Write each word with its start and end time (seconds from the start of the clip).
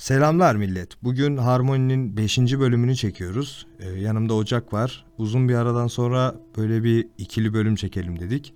Selamlar 0.00 0.54
millet. 0.54 0.88
Bugün 1.02 1.36
Harmony'nin 1.36 2.16
5. 2.16 2.38
bölümünü 2.38 2.96
çekiyoruz. 2.96 3.66
Ee, 3.80 4.00
yanımda 4.00 4.34
Ocak 4.34 4.72
var. 4.72 5.04
Uzun 5.18 5.48
bir 5.48 5.54
aradan 5.54 5.86
sonra 5.86 6.34
böyle 6.56 6.84
bir 6.84 7.06
ikili 7.18 7.54
bölüm 7.54 7.74
çekelim 7.74 8.20
dedik. 8.20 8.54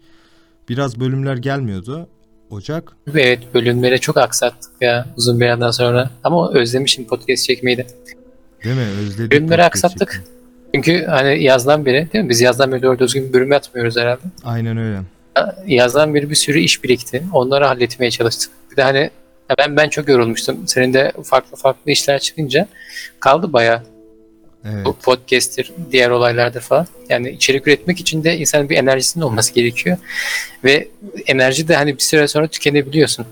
Biraz 0.68 1.00
bölümler 1.00 1.36
gelmiyordu. 1.36 2.08
Ocak, 2.50 2.92
Evet 3.12 3.54
bölümleri 3.54 4.00
çok 4.00 4.16
aksattık 4.16 4.70
ya 4.80 5.06
uzun 5.16 5.40
bir 5.40 5.46
aradan 5.46 5.70
sonra. 5.70 6.10
Ama 6.24 6.52
özlemişim 6.52 7.04
podcast 7.04 7.44
çekmeyi 7.44 7.76
de. 7.76 7.86
değil 8.64 8.76
mi? 8.76 8.86
Özledik. 9.00 9.32
Bölümleri 9.32 9.64
aksattık. 9.64 10.12
çekmeyi. 10.12 10.28
Çünkü 10.74 11.04
hani 11.06 11.42
yazdan 11.42 11.86
beri 11.86 12.12
değil 12.12 12.24
mi? 12.24 12.30
Biz 12.30 12.40
yazdan 12.40 12.72
beri 12.72 12.82
doğru 12.82 12.98
düzgün 12.98 13.28
bir 13.28 13.32
bölüm 13.32 13.52
atmıyoruz 13.52 13.96
herhalde. 13.96 14.22
Aynen 14.44 14.76
öyle. 14.76 15.00
Yazdan 15.66 16.14
beri 16.14 16.30
bir 16.30 16.34
sürü 16.34 16.58
iş 16.58 16.84
birikti. 16.84 17.22
Onları 17.32 17.64
halletmeye 17.64 18.10
çalıştık. 18.10 18.50
Bir 18.70 18.76
de 18.76 18.82
hani 18.82 19.10
ya 19.50 19.56
ben 19.58 19.76
ben 19.76 19.88
çok 19.88 20.08
yorulmuştum. 20.08 20.68
Senin 20.68 20.94
de 20.94 21.12
farklı 21.24 21.56
farklı 21.56 21.90
işler 21.90 22.18
çıkınca 22.18 22.68
kaldı 23.20 23.52
bayağı. 23.52 23.82
Evet. 24.64 24.84
Bu 24.86 24.96
podcast'tir, 24.96 25.72
diğer 25.92 26.10
olaylardır 26.10 26.60
falan. 26.60 26.86
Yani 27.08 27.30
içerik 27.30 27.66
üretmek 27.68 28.00
için 28.00 28.24
de 28.24 28.36
insanın 28.36 28.68
bir 28.70 28.76
enerjisinin 28.76 29.24
olması 29.24 29.54
gerekiyor. 29.54 29.96
Ve 30.64 30.88
enerji 31.26 31.68
de 31.68 31.76
hani 31.76 31.94
bir 31.96 32.02
süre 32.02 32.28
sonra 32.28 32.46
tükenebiliyorsun. 32.46 33.26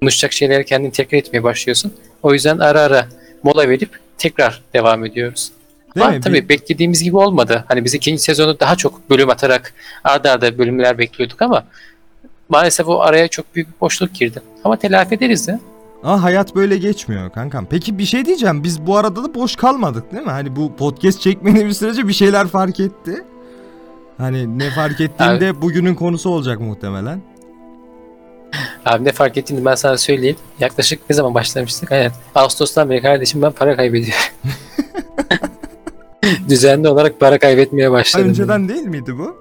Konuşacak 0.00 0.32
şeyleri 0.32 0.64
kendini 0.64 0.92
tekrar 0.92 1.18
etmeye 1.18 1.42
başlıyorsun. 1.42 1.94
O 2.22 2.32
yüzden 2.32 2.58
ara 2.58 2.80
ara 2.80 3.08
mola 3.42 3.68
verip 3.68 3.98
tekrar 4.18 4.62
devam 4.74 5.04
ediyoruz. 5.04 5.52
Değil 5.94 6.06
Ama 6.06 6.16
mi? 6.16 6.20
tabii 6.20 6.42
Bir- 6.42 6.48
beklediğimiz 6.48 7.02
gibi 7.02 7.16
olmadı. 7.16 7.64
Hani 7.68 7.84
biz 7.84 7.94
ikinci 7.94 8.22
sezonu 8.22 8.60
daha 8.60 8.76
çok 8.76 9.10
bölüm 9.10 9.30
atarak 9.30 9.74
arda 10.04 10.30
arda 10.32 10.58
bölümler 10.58 10.98
bekliyorduk 10.98 11.42
ama 11.42 11.66
maalesef 12.52 12.88
o 12.88 13.00
araya 13.00 13.28
çok 13.28 13.54
büyük 13.54 13.68
bir 13.68 13.80
boşluk 13.80 14.14
girdi. 14.14 14.42
Ama 14.64 14.76
telafi 14.76 15.14
ederiz 15.14 15.48
de. 15.48 15.60
Ama 16.02 16.22
hayat 16.22 16.54
böyle 16.54 16.78
geçmiyor 16.78 17.30
kankam. 17.30 17.66
Peki 17.70 17.98
bir 17.98 18.04
şey 18.04 18.24
diyeceğim. 18.24 18.64
Biz 18.64 18.86
bu 18.86 18.96
arada 18.96 19.24
da 19.24 19.34
boş 19.34 19.56
kalmadık 19.56 20.12
değil 20.12 20.24
mi? 20.24 20.30
Hani 20.30 20.56
bu 20.56 20.76
podcast 20.76 21.20
çekmenin 21.20 21.68
bir 21.68 21.72
sürece 21.72 22.08
bir 22.08 22.12
şeyler 22.12 22.46
fark 22.46 22.80
etti. 22.80 23.24
Hani 24.18 24.58
ne 24.58 24.70
fark 24.70 25.00
ettiğinde 25.00 25.62
bugünün 25.62 25.94
konusu 25.94 26.30
olacak 26.30 26.60
muhtemelen. 26.60 27.22
Abi 28.86 29.04
ne 29.04 29.12
fark 29.12 29.36
ettiğini 29.36 29.64
ben 29.64 29.74
sana 29.74 29.96
söyleyeyim. 29.96 30.36
Yaklaşık 30.60 31.10
ne 31.10 31.16
zaman 31.16 31.34
başlamıştık? 31.34 31.92
Aynen. 31.92 32.12
Ağustos'tan 32.34 32.90
beri 32.90 33.02
kardeşim 33.02 33.42
ben 33.42 33.52
para 33.52 33.76
kaybediyorum. 33.76 34.22
Düzenli 36.48 36.88
olarak 36.88 37.20
para 37.20 37.38
kaybetmeye 37.38 37.90
başladım. 37.90 38.28
önceden 38.28 38.68
değil 38.68 38.82
miydi 38.82 39.18
bu? 39.18 39.36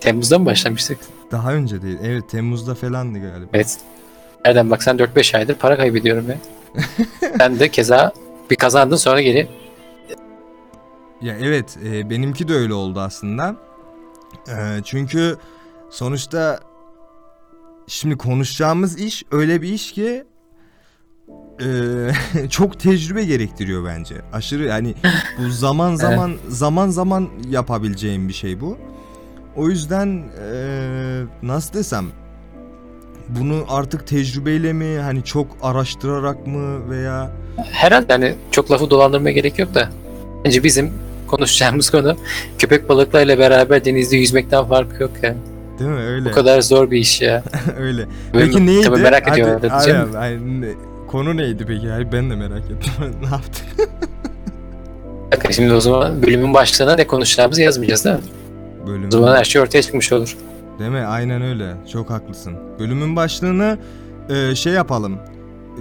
Temmuz'da 0.00 0.38
mı 0.38 0.46
başlamıştık? 0.46 0.98
Daha 1.30 1.52
önce 1.52 1.82
değil. 1.82 1.98
Evet 2.02 2.28
Temmuz'da 2.28 2.74
falandı 2.74 3.18
galiba. 3.18 3.48
Evet. 3.52 3.78
Nereden 4.44 4.70
baksan 4.70 4.96
4-5 4.98 5.36
aydır 5.36 5.54
para 5.54 5.76
kaybediyorum 5.76 6.26
ya. 6.30 6.36
Sen 7.38 7.60
de 7.60 7.68
keza 7.68 8.12
bir 8.50 8.56
kazandın 8.56 8.96
sonra 8.96 9.20
geri 9.20 9.48
Ya 11.22 11.36
evet 11.40 11.78
e, 11.84 12.10
benimki 12.10 12.48
de 12.48 12.54
öyle 12.54 12.74
oldu 12.74 13.00
aslında. 13.00 13.56
E, 14.48 14.54
çünkü 14.84 15.36
sonuçta 15.90 16.60
şimdi 17.86 18.16
konuşacağımız 18.16 18.98
iş 18.98 19.24
öyle 19.30 19.62
bir 19.62 19.68
iş 19.68 19.92
ki 19.92 20.24
e, 21.60 22.48
çok 22.50 22.80
tecrübe 22.80 23.24
gerektiriyor 23.24 23.84
bence. 23.84 24.14
Aşırı 24.32 24.64
yani 24.64 24.94
bu 25.38 25.50
zaman 25.50 25.94
zaman 25.96 26.36
zaman 26.48 26.88
zaman 26.88 27.28
yapabileceğim 27.50 28.28
bir 28.28 28.34
şey 28.34 28.60
bu. 28.60 28.78
O 29.56 29.68
yüzden 29.68 30.22
e, 30.52 30.56
nasıl 31.42 31.74
desem 31.74 32.04
bunu 33.28 33.64
artık 33.68 34.06
tecrübeyle 34.06 34.72
mi 34.72 34.98
hani 34.98 35.24
çok 35.24 35.46
araştırarak 35.62 36.46
mı 36.46 36.90
veya 36.90 37.30
herhalde 37.72 38.12
hani 38.12 38.34
çok 38.50 38.70
lafı 38.70 38.90
dolandırmaya 38.90 39.32
gerek 39.32 39.58
yok 39.58 39.74
da 39.74 39.88
bence 40.44 40.64
bizim 40.64 40.92
konuşacağımız 41.26 41.90
konu 41.90 42.16
köpek 42.58 42.88
balıklarıyla 42.88 43.38
beraber 43.38 43.84
denizde 43.84 44.16
yüzmekten 44.16 44.64
farkı 44.64 45.02
yok 45.02 45.10
ya. 45.22 45.34
değil 45.78 45.90
mi 45.90 46.00
öyle 46.00 46.28
Bu 46.30 46.34
kadar 46.34 46.60
zor 46.60 46.90
bir 46.90 46.98
iş 46.98 47.20
ya. 47.22 47.42
öyle. 47.78 48.06
Peki 48.32 48.66
neydi? 48.66 48.82
Tabii 48.82 49.00
merak 49.02 49.30
Hadi, 49.30 49.40
ediyorum. 49.40 49.70
aynen, 49.72 50.12
aynen. 50.12 50.60
Ne- 50.62 50.74
Konu 51.08 51.36
neydi 51.36 51.64
peki? 51.68 51.88
Hayır, 51.88 52.08
ben 52.12 52.30
de 52.30 52.34
merak 52.36 52.62
ettim. 52.70 52.92
ne 53.22 53.26
yaptık? 53.28 53.88
Bakın 55.32 55.50
şimdi 55.50 55.72
o 55.72 55.80
zaman 55.80 56.22
bölümün 56.22 56.54
başlığına 56.54 56.94
ne 56.94 57.06
konuşacağımızı 57.06 57.62
yazmayacağız 57.62 58.04
değil 58.04 58.16
mi? 58.16 58.22
Bölüm. 58.86 59.08
O 59.08 59.10
zaman 59.10 59.36
her 59.36 59.44
şey 59.44 59.62
ortaya 59.62 59.82
çıkmış 59.82 60.12
olur. 60.12 60.36
Değil 60.78 60.90
mi? 60.90 61.06
Aynen 61.06 61.42
öyle. 61.42 61.74
Çok 61.92 62.10
haklısın. 62.10 62.54
Bölümün 62.78 63.16
başlığını 63.16 63.78
e, 64.28 64.54
şey 64.54 64.72
yapalım. 64.72 65.18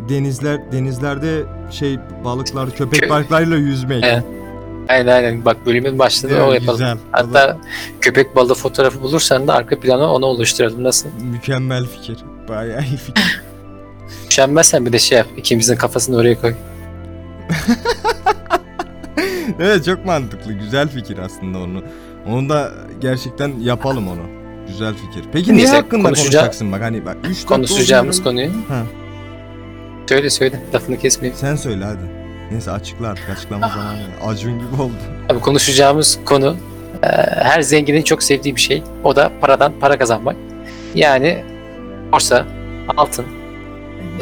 Denizler 0.10 0.72
denizlerde 0.72 1.44
şey 1.72 1.98
balıklar 2.26 2.72
köpek 2.72 3.04
Kö- 3.04 3.10
balıklarıyla 3.10 3.58
yüzmek. 3.58 4.04
Evet. 4.04 4.24
Aynen 4.90 5.08
aynen. 5.16 5.46
Bak 5.46 5.66
bölümün 5.66 6.00
başlığını 6.00 6.44
o 6.44 6.54
yapalım. 6.54 6.80
Güzel. 6.80 6.98
Hatta 7.12 7.58
köpek 8.02 8.36
balığı 8.36 8.54
fotoğrafı 8.56 9.02
bulursan 9.02 9.48
da 9.48 9.54
arka 9.54 9.80
planı 9.80 10.14
onu 10.14 10.26
oluşturalım. 10.26 10.84
Nasıl? 10.84 11.10
Mükemmel 11.32 11.86
fikir. 11.86 12.18
Bayağı 12.50 12.82
iyi 12.84 12.98
fikir. 12.98 13.42
Üşenmezsen 14.30 14.86
bir 14.86 14.94
de 14.94 15.00
şey 15.00 15.18
yap. 15.18 15.28
ikimizin 15.38 15.76
kafasını 15.76 16.18
oraya 16.18 16.42
koy. 16.42 16.54
evet 19.60 19.86
çok 19.86 20.06
mantıklı. 20.06 20.54
Güzel 20.54 20.88
fikir 20.88 21.18
aslında 21.18 21.58
onu. 21.58 21.84
Onu 22.28 22.50
da 22.50 22.72
gerçekten 23.02 23.54
yapalım 23.60 24.08
onu. 24.08 24.22
Güzel 24.68 24.94
fikir. 24.94 25.30
Peki 25.34 25.54
ne 25.54 25.58
Neyse, 25.58 25.76
hakkında 25.76 26.08
konuşaca- 26.10 26.22
konuşacaksın 26.24 26.72
bak 26.72 26.82
hani 26.82 27.06
bak 27.06 27.18
3 27.30 27.46
Konuşacağımız 27.46 28.24
konuyu. 28.24 28.50
Ha. 28.68 28.84
Söyle 30.10 30.30
söyle. 30.30 30.60
Lafını 30.74 30.98
kesmeyeyim. 31.00 31.38
Sen 31.40 31.56
söyle 31.56 31.86
hadi. 31.86 32.00
Neyse 32.52 32.72
açıkla 32.72 33.08
artık 33.08 33.30
açıklama 33.30 33.70
zamanı. 33.70 33.98
Acun 34.32 34.54
gibi 34.54 34.82
oldu. 34.82 34.94
Abi 35.30 35.40
konuşacağımız 35.40 36.20
konu 36.26 36.56
e, 37.04 37.08
her 37.44 37.62
zenginin 37.62 38.02
çok 38.02 38.24
sevdiği 38.24 38.56
bir 38.56 38.62
şey. 38.62 38.84
O 39.04 39.16
da 39.16 39.32
paradan 39.42 39.74
para 39.82 39.98
kazanmak. 39.98 40.36
Yani 40.96 41.44
borsa, 42.12 42.46
altın, 42.98 43.26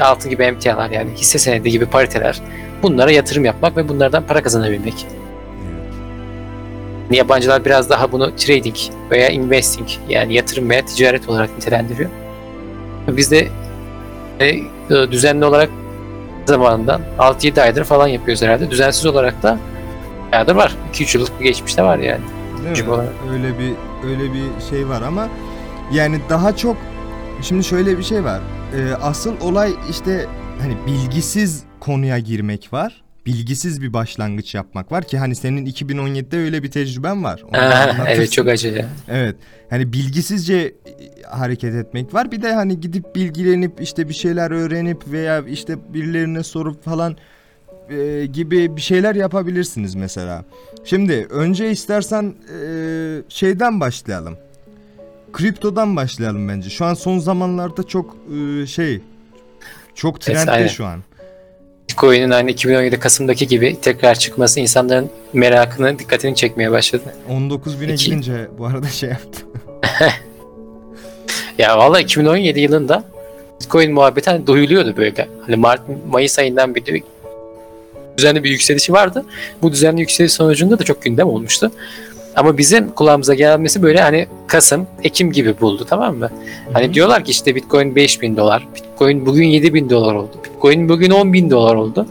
altın 0.01 0.29
gibi 0.31 0.43
emtialar 0.43 0.89
yani 0.89 1.09
hisse 1.15 1.39
senedi 1.39 1.71
gibi 1.71 1.85
pariteler. 1.85 2.41
Bunlara 2.83 3.11
yatırım 3.11 3.45
yapmak 3.45 3.77
ve 3.77 3.89
bunlardan 3.89 4.23
para 4.27 4.43
kazanabilmek. 4.43 5.05
Evet. 7.13 7.29
Yabancılar 7.29 7.65
biraz 7.65 7.89
daha 7.89 8.11
bunu 8.11 8.35
trading 8.35 8.75
veya 9.11 9.29
investing 9.29 9.89
yani 10.09 10.33
yatırım 10.33 10.69
veya 10.69 10.85
ticaret 10.85 11.29
olarak 11.29 11.49
nitelendiriyor. 11.57 12.09
Biz 13.07 13.31
de 13.31 13.47
e, 14.39 14.55
düzenli 15.11 15.45
olarak 15.45 15.69
zamanından 16.45 17.01
6-7 17.19 17.61
aydır 17.61 17.83
falan 17.83 18.07
yapıyoruz 18.07 18.41
herhalde. 18.43 18.71
Düzensiz 18.71 19.05
olarak 19.05 19.43
da 19.43 19.57
bayağıdır 20.31 20.55
var. 20.55 20.75
2-3 20.93 21.17
yıllık 21.17 21.39
bir 21.39 21.45
geçmişte 21.45 21.83
var 21.83 21.97
yani. 21.97 22.21
Değil 22.63 22.85
mi? 22.87 22.93
Öyle 23.33 23.59
bir 23.59 23.73
öyle 24.09 24.33
bir 24.33 24.45
şey 24.69 24.89
var 24.89 25.01
ama 25.01 25.27
yani 25.91 26.19
daha 26.29 26.55
çok 26.55 26.77
şimdi 27.41 27.63
şöyle 27.63 27.97
bir 27.97 28.03
şey 28.03 28.23
var. 28.23 28.39
Ee, 28.75 28.93
asıl 29.01 29.33
olay 29.41 29.73
işte 29.89 30.25
hani 30.61 30.77
bilgisiz 30.87 31.63
konuya 31.79 32.19
girmek 32.19 32.73
var. 32.73 33.02
Bilgisiz 33.25 33.81
bir 33.81 33.93
başlangıç 33.93 34.55
yapmak 34.55 34.91
var 34.91 35.03
ki 35.03 35.17
hani 35.17 35.35
senin 35.35 35.65
2017'de 35.65 36.37
öyle 36.37 36.63
bir 36.63 36.71
tecrüben 36.71 37.23
var. 37.23 37.43
Anlatırsın. 37.53 38.05
evet 38.07 38.31
çok 38.31 38.47
acı 38.47 38.67
ya. 38.67 38.89
Evet. 39.07 39.35
Hani 39.69 39.93
bilgisizce 39.93 40.55
e, 40.55 40.73
hareket 41.29 41.75
etmek 41.75 42.13
var. 42.13 42.31
Bir 42.31 42.41
de 42.41 42.53
hani 42.53 42.81
gidip 42.81 43.15
bilgilenip 43.15 43.81
işte 43.81 44.09
bir 44.09 44.13
şeyler 44.13 44.51
öğrenip 44.51 45.07
veya 45.07 45.41
işte 45.41 45.93
birilerine 45.93 46.43
sorup 46.43 46.83
falan 46.83 47.17
e, 47.89 48.25
gibi 48.25 48.75
bir 48.75 48.81
şeyler 48.81 49.15
yapabilirsiniz 49.15 49.95
mesela. 49.95 50.45
Şimdi 50.83 51.27
önce 51.29 51.71
istersen 51.71 52.33
e, 52.59 52.67
şeyden 53.29 53.79
başlayalım. 53.79 54.37
Kriptodan 55.33 55.95
başlayalım 55.95 56.49
bence. 56.49 56.69
Şu 56.69 56.85
an 56.85 56.93
son 56.93 57.19
zamanlarda 57.19 57.83
çok 57.83 58.17
e, 58.35 58.67
şey 58.67 59.01
çok 59.95 60.21
trendde 60.21 60.69
şu 60.69 60.85
an. 60.85 61.03
Bitcoin'in 61.93 62.29
aynı 62.29 62.51
2017 62.51 62.99
Kasım'daki 62.99 63.47
gibi 63.47 63.77
tekrar 63.81 64.15
çıkması 64.15 64.59
insanların 64.59 65.09
merakını, 65.33 65.99
dikkatini 65.99 66.35
çekmeye 66.35 66.71
başladı. 66.71 67.03
19 67.29 67.81
bine 67.81 67.93
İki- 67.93 68.05
gidince 68.05 68.47
bu 68.57 68.65
arada 68.65 68.87
şey 68.87 69.09
yaptı. 69.09 69.45
Ya 71.57 71.77
valla 71.77 71.99
2017 71.99 72.59
yılında 72.59 73.03
Bitcoin 73.61 73.93
muhabbeti 73.93 74.29
hani 74.29 74.47
duyuluyordu 74.47 74.97
böyle. 74.97 75.27
Hani 75.45 75.55
Mart, 75.55 75.81
Mayıs 76.09 76.39
ayından 76.39 76.75
beri 76.75 77.03
düzenli 78.17 78.43
bir 78.43 78.49
yükselişi 78.49 78.93
vardı. 78.93 79.25
Bu 79.61 79.71
düzenli 79.71 80.01
yükseliş 80.01 80.33
sonucunda 80.33 80.79
da 80.79 80.83
çok 80.83 81.01
gündem 81.01 81.27
olmuştu. 81.27 81.71
Ama 82.35 82.57
bizim 82.57 82.89
kulağımıza 82.89 83.33
gelmesi 83.33 83.81
böyle 83.81 84.01
hani 84.01 84.27
Kasım, 84.47 84.87
Ekim 85.03 85.31
gibi 85.31 85.61
buldu 85.61 85.85
tamam 85.89 86.17
mı? 86.17 86.29
Hani 86.73 86.87
Hı. 86.87 86.93
diyorlar 86.93 87.23
ki 87.23 87.31
işte 87.31 87.55
Bitcoin 87.55 87.95
5000 87.95 88.37
dolar, 88.37 88.67
Bitcoin 88.75 89.25
bugün 89.25 89.47
7000 89.47 89.89
dolar 89.89 90.15
oldu, 90.15 90.31
Bitcoin 90.45 90.89
bugün 90.89 91.11
10 91.11 91.33
bin 91.33 91.49
dolar 91.49 91.75
oldu. 91.75 92.07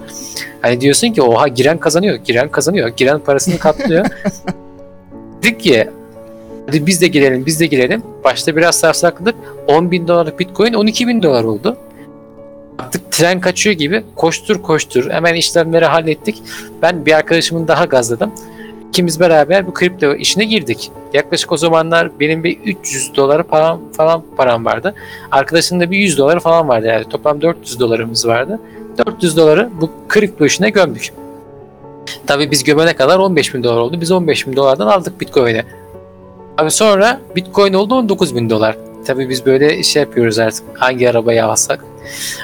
Hani 0.63 0.81
diyorsun 0.81 1.09
ki 1.13 1.23
oha 1.23 1.49
giren 1.49 1.79
kazanıyor, 1.79 2.17
giren 2.17 2.49
kazanıyor, 2.49 2.89
giren 2.89 3.19
parasını 3.19 3.59
katlıyor. 3.59 4.07
Dedik 5.43 5.61
ki 5.61 5.91
hadi 6.67 6.87
biz 6.87 7.01
de 7.01 7.07
girelim, 7.07 7.47
biz 7.47 7.61
de 7.61 7.67
girelim. 7.67 8.03
Başta 8.25 8.57
biraz 8.57 8.79
sarsakladık. 8.79 9.35
10 9.67 9.91
bin 9.91 10.09
dolarlık 10.09 10.39
Bitcoin 10.41 10.73
12 10.73 11.09
bin 11.09 11.23
dolar 11.23 11.45
oldu. 11.45 11.77
Baktık 12.79 13.13
tren 13.13 13.41
kaçıyor 13.41 13.77
gibi 13.77 14.03
koştur 14.17 14.63
koştur 14.63 15.11
hemen 15.11 15.35
işlemleri 15.35 15.85
hallettik. 15.85 16.43
Ben 16.83 17.07
bir 17.07 17.13
arkadaşımın 17.13 17.69
daha 17.69 17.85
gazladım. 17.85 18.33
İkimiz 18.93 19.21
beraber 19.21 19.67
bu 19.67 19.75
kripto 19.75 20.15
işine 20.15 20.45
girdik. 20.45 20.91
Yaklaşık 21.13 21.53
o 21.53 21.57
zamanlar 21.57 22.21
benim 22.21 22.45
bir 22.45 22.59
300 22.61 23.17
doları 23.17 23.43
falan 23.43 23.81
falan 23.97 24.23
param 24.37 24.65
vardı. 24.65 24.95
Arkadaşının 25.31 25.81
da 25.81 25.91
bir 25.91 25.99
100 25.99 26.19
doları 26.19 26.41
falan 26.41 26.69
vardı 26.69 26.87
yani 26.87 27.05
toplam 27.05 27.43
400 27.43 27.81
dolarımız 27.81 28.27
vardı. 28.27 28.61
400 29.07 29.37
doları 29.37 29.71
bu 29.81 29.91
kripto 30.09 30.45
işine 30.45 30.71
gömdük. 30.71 31.13
Tabii 32.27 32.51
biz 32.51 32.65
gömene 32.65 32.97
kadar 32.97 33.19
15 33.19 33.55
bin 33.55 33.65
dolar 33.65 33.77
oldu. 33.77 34.01
Biz 34.01 34.11
15 34.11 34.47
bin 34.47 34.57
dolardan 34.57 34.87
aldık 34.87 35.21
Bitcoin'i. 35.21 35.65
Abi 36.59 36.71
sonra 36.71 37.21
Bitcoin 37.37 37.73
oldu 37.73 37.95
19 37.95 38.37
bin 38.37 38.51
dolar. 38.51 38.77
Tabii 39.07 39.29
biz 39.29 39.47
böyle 39.47 39.83
şey 39.83 40.03
yapıyoruz 40.03 40.39
artık. 40.39 40.65
Hangi 40.75 41.11
arabayı 41.11 41.45
alsak? 41.45 41.85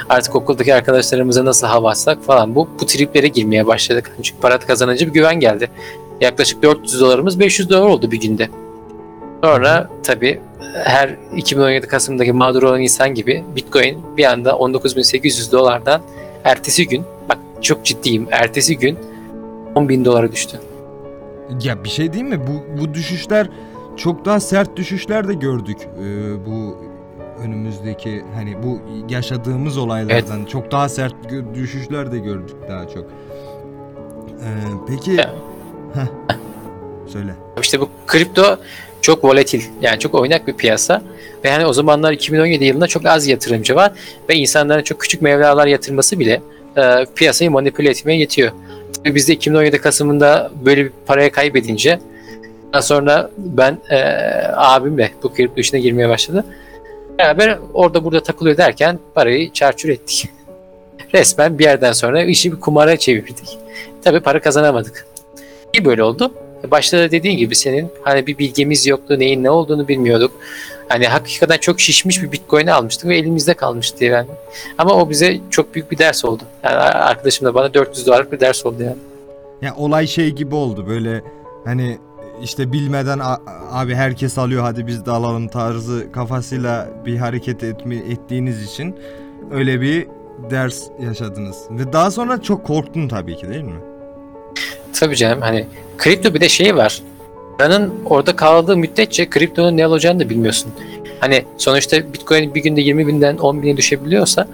Artık 0.08 0.36
okuldaki 0.36 0.74
arkadaşlarımıza 0.74 1.44
nasıl 1.44 1.66
hava 1.66 1.90
atsak 1.90 2.24
falan. 2.24 2.54
Bu, 2.54 2.68
bu 2.80 2.86
triplere 2.86 3.28
girmeye 3.28 3.66
başladık. 3.66 4.10
Çünkü 4.22 4.40
para 4.40 4.58
kazanınca 4.58 5.06
bir 5.06 5.12
güven 5.12 5.40
geldi. 5.40 5.70
Yaklaşık 6.20 6.62
400 6.62 7.00
dolarımız 7.00 7.40
500 7.40 7.70
dolar 7.70 7.86
oldu 7.86 8.10
bir 8.10 8.20
günde. 8.20 8.48
Sonra 9.44 9.88
tabii 10.02 10.40
her 10.84 11.16
2017 11.36 11.86
Kasım'daki 11.86 12.32
mağdur 12.32 12.62
olan 12.62 12.82
insan 12.82 13.14
gibi 13.14 13.44
Bitcoin 13.56 13.98
bir 14.16 14.24
anda 14.24 14.50
19.800 14.50 15.52
dolardan 15.52 16.00
ertesi 16.44 16.88
gün 16.88 17.04
bak 17.28 17.38
çok 17.62 17.84
ciddiyim 17.84 18.28
ertesi 18.30 18.78
gün 18.78 18.98
10 19.74 19.88
bin 19.88 20.04
dolara 20.04 20.32
düştü. 20.32 20.60
Ya 21.62 21.84
bir 21.84 21.88
şey 21.88 22.12
değil 22.12 22.24
mi? 22.24 22.40
Bu, 22.46 22.80
bu 22.80 22.94
düşüşler 22.94 23.50
çok 23.96 24.24
daha 24.24 24.40
sert 24.40 24.76
düşüşler 24.76 25.28
de 25.28 25.34
gördük. 25.34 25.78
Ee, 25.80 26.46
bu 26.46 26.76
önümüzdeki 27.42 28.24
hani 28.34 28.62
bu 28.62 28.80
yaşadığımız 29.08 29.78
olaylardan 29.78 30.44
çok 30.44 30.72
daha 30.72 30.88
sert 30.88 31.14
düşüşler 31.54 32.12
de 32.12 32.18
gördük 32.18 32.56
daha 32.68 32.88
çok. 32.88 33.04
Ee, 33.04 34.48
peki 34.88 35.10
Ya. 35.10 35.34
Söyle. 37.12 37.32
İşte 37.60 37.80
bu 37.80 37.88
kripto 38.06 38.58
çok 39.00 39.24
volatil 39.24 39.62
yani 39.80 39.98
çok 39.98 40.14
oynak 40.14 40.46
bir 40.46 40.52
piyasa 40.52 41.02
ve 41.44 41.50
hani 41.50 41.66
o 41.66 41.72
zamanlar 41.72 42.12
2017 42.12 42.64
yılında 42.64 42.86
çok 42.86 43.06
az 43.06 43.26
yatırımcı 43.26 43.74
var 43.74 43.92
ve 44.28 44.34
insanların 44.34 44.82
çok 44.82 45.00
küçük 45.00 45.22
mevlalar 45.22 45.66
yatırması 45.66 46.18
bile 46.18 46.40
e, 46.76 47.06
piyasayı 47.14 47.50
manipüle 47.50 47.90
etmeye 47.90 48.18
yetiyor. 48.18 48.52
Tabii 48.96 49.14
biz 49.14 49.28
de 49.28 49.32
2017 49.32 49.78
Kasım'ında 49.78 50.50
böyle 50.64 50.84
bir 50.84 50.92
paraya 51.06 51.32
kaybedince 51.32 51.98
daha 52.72 52.82
sonra 52.82 53.30
ben 53.38 53.78
e, 53.90 53.98
abimle 54.54 55.10
bu 55.22 55.34
kripto 55.34 55.60
işine 55.60 55.80
girmeye 55.80 56.08
başladı. 56.08 56.44
Beraber 57.18 57.58
orada 57.74 58.04
burada 58.04 58.22
takılıyor 58.22 58.56
derken 58.56 58.98
parayı 59.14 59.52
çarçur 59.52 59.88
ettik. 59.88 60.28
Resmen 61.14 61.58
bir 61.58 61.64
yerden 61.64 61.92
sonra 61.92 62.22
işi 62.22 62.52
bir 62.52 62.60
kumara 62.60 62.96
çevirdik. 62.96 63.58
Tabii 64.04 64.20
para 64.20 64.40
kazanamadık. 64.40 65.06
İyi 65.78 65.84
böyle 65.84 66.02
oldu. 66.02 66.30
Başta 66.70 66.98
da 66.98 67.10
dediğin 67.10 67.38
gibi 67.38 67.54
senin 67.54 67.88
hani 68.02 68.26
bir 68.26 68.38
bilgimiz 68.38 68.86
yoktu, 68.86 69.18
neyin 69.18 69.42
ne 69.44 69.50
olduğunu 69.50 69.88
bilmiyorduk. 69.88 70.32
Hani 70.88 71.06
hakikaten 71.06 71.58
çok 71.58 71.80
şişmiş 71.80 72.22
bir 72.22 72.32
Bitcoin'i 72.32 72.72
almıştık 72.72 73.08
ve 73.08 73.16
elimizde 73.18 73.54
kalmıştı 73.54 74.04
yani. 74.04 74.26
Ama 74.78 74.94
o 74.94 75.10
bize 75.10 75.40
çok 75.50 75.74
büyük 75.74 75.90
bir 75.90 75.98
ders 75.98 76.24
oldu. 76.24 76.42
Yani 76.64 76.76
arkadaşım 76.76 77.46
da 77.46 77.54
bana 77.54 77.74
400 77.74 78.06
dolarlık 78.06 78.32
bir 78.32 78.40
ders 78.40 78.66
oldu 78.66 78.82
yani. 78.82 78.96
Ya 79.62 79.74
olay 79.76 80.06
şey 80.06 80.30
gibi 80.30 80.54
oldu 80.54 80.86
böyle 80.88 81.22
hani 81.64 81.98
işte 82.42 82.72
bilmeden 82.72 83.18
"A- 83.18 83.40
abi 83.72 83.94
herkes 83.94 84.38
alıyor 84.38 84.62
hadi 84.62 84.86
biz 84.86 85.06
de 85.06 85.10
alalım 85.10 85.48
tarzı 85.48 86.12
kafasıyla 86.12 86.88
bir 87.06 87.16
hareket 87.16 87.64
etme, 87.64 87.96
ettiğiniz 87.96 88.62
için 88.72 88.96
öyle 89.52 89.80
bir 89.80 90.06
ders 90.50 90.82
yaşadınız. 91.02 91.56
Ve 91.70 91.92
daha 91.92 92.10
sonra 92.10 92.42
çok 92.42 92.66
korktun 92.66 93.08
tabii 93.08 93.36
ki 93.36 93.48
değil 93.48 93.64
mi? 93.64 93.80
Tabii 95.00 95.16
canım 95.16 95.40
hani 95.40 95.66
kripto 95.98 96.34
bir 96.34 96.40
de 96.40 96.48
şey 96.48 96.76
var. 96.76 97.02
Paranın 97.58 97.94
orada 98.04 98.36
kaldığı 98.36 98.76
müddetçe 98.76 99.30
kriptonun 99.30 99.76
ne 99.76 99.86
olacağını 99.86 100.20
da 100.20 100.30
bilmiyorsun. 100.30 100.72
Hani 101.20 101.44
sonuçta 101.56 102.12
Bitcoin 102.12 102.54
bir 102.54 102.62
günde 102.62 102.80
20 102.80 103.06
binden 103.06 103.36
10 103.36 103.62
bine 103.62 103.76
düşebiliyorsa 103.76 104.48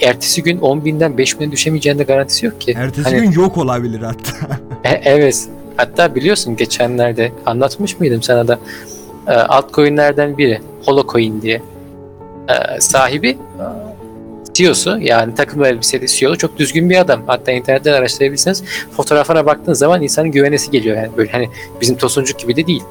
ertesi 0.00 0.42
gün 0.42 0.58
10 0.58 0.84
binden 0.84 1.18
5 1.18 1.40
bine 1.40 1.52
düşemeyeceğinin 1.52 1.98
de 1.98 2.04
garantisi 2.04 2.46
yok 2.46 2.60
ki. 2.60 2.74
Ertesi 2.78 3.02
Hani- 3.10 3.20
gün 3.20 3.30
yok 3.30 3.58
olabilir 3.58 4.00
hatta. 4.00 4.32
E, 4.84 5.00
evet. 5.04 5.48
Hatta 5.76 6.14
biliyorsun 6.14 6.56
geçenlerde 6.56 7.32
anlatmış 7.46 8.00
mıydım 8.00 8.22
sana 8.22 8.48
da 8.48 8.58
e, 9.28 9.32
altcoin'lerden 9.32 10.38
biri 10.38 10.60
Holocoin 10.84 11.42
diye. 11.42 11.62
E, 12.48 12.80
sahibi 12.80 13.38
CEO'su 14.54 14.98
yani 15.00 15.34
takım 15.34 15.64
elbiseli 15.64 16.08
CEO 16.08 16.36
çok 16.36 16.58
düzgün 16.58 16.90
bir 16.90 16.96
adam. 16.96 17.22
Hatta 17.26 17.52
internetten 17.52 17.92
araştırabilirsiniz. 17.92 18.64
Fotoğrafına 18.96 19.46
baktığın 19.46 19.72
zaman 19.72 20.02
insanın 20.02 20.30
güvenesi 20.30 20.70
geliyor 20.70 20.96
yani 20.96 21.10
böyle 21.16 21.32
hani 21.32 21.48
bizim 21.80 21.96
tosuncuk 21.96 22.38
gibi 22.38 22.56
de 22.56 22.66
değil. 22.66 22.82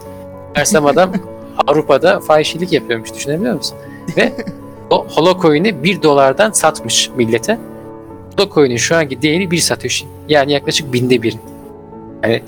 Mersem 0.55 0.85
adam 0.85 1.13
Avrupa'da 1.67 2.19
fahişelik 2.19 2.73
yapıyormuş 2.73 3.13
düşünebiliyor 3.13 3.55
musun? 3.55 3.77
Ve 4.17 4.31
o 4.89 5.07
Holocoin'i 5.07 5.83
1 5.83 6.01
dolardan 6.01 6.51
satmış 6.51 7.09
millete. 7.15 7.57
Holocoin'in 8.37 8.77
şu 8.77 8.95
anki 8.95 9.21
değeri 9.21 9.51
1 9.51 9.57
satoshi. 9.57 10.05
Yani 10.29 10.51
yaklaşık 10.51 10.93
binde 10.93 11.21
bir. 11.21 11.35
Yani 12.23 12.43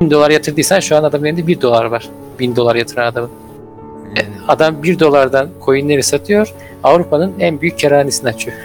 1000 0.00 0.10
dolar 0.10 0.30
yatırdıysan 0.30 0.80
şu 0.80 0.96
an 0.96 1.04
adamın 1.04 1.26
elinde 1.26 1.46
1 1.46 1.60
dolar 1.60 1.84
var. 1.84 2.08
1000 2.38 2.56
dolar 2.56 2.76
yatıran 2.76 3.06
adamın. 3.06 3.30
Adam 4.48 4.82
1 4.82 4.98
dolardan 4.98 5.48
coinleri 5.64 6.02
satıyor. 6.02 6.54
Avrupa'nın 6.82 7.32
en 7.38 7.60
büyük 7.60 7.78
kerhanesini 7.78 8.28
açıyor. 8.28 8.56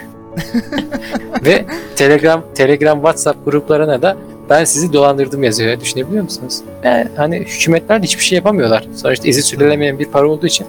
Ve 1.45 1.65
Telegram, 1.95 2.43
Telegram, 2.55 2.97
WhatsApp 2.97 3.45
gruplarına 3.45 4.01
da 4.01 4.17
ben 4.49 4.63
sizi 4.63 4.93
dolandırdım 4.93 5.43
yazıyor. 5.43 5.79
Düşünebiliyor 5.79 6.23
musunuz? 6.23 6.61
Yani 6.83 7.07
hani 7.15 7.39
hükümetler 7.39 8.01
de 8.01 8.03
hiçbir 8.03 8.23
şey 8.23 8.35
yapamıyorlar. 8.35 8.87
Sonuçta 8.95 9.27
izi 9.27 9.43
sürülemeyen 9.43 9.99
bir 9.99 10.05
para 10.05 10.27
olduğu 10.27 10.47
için 10.47 10.67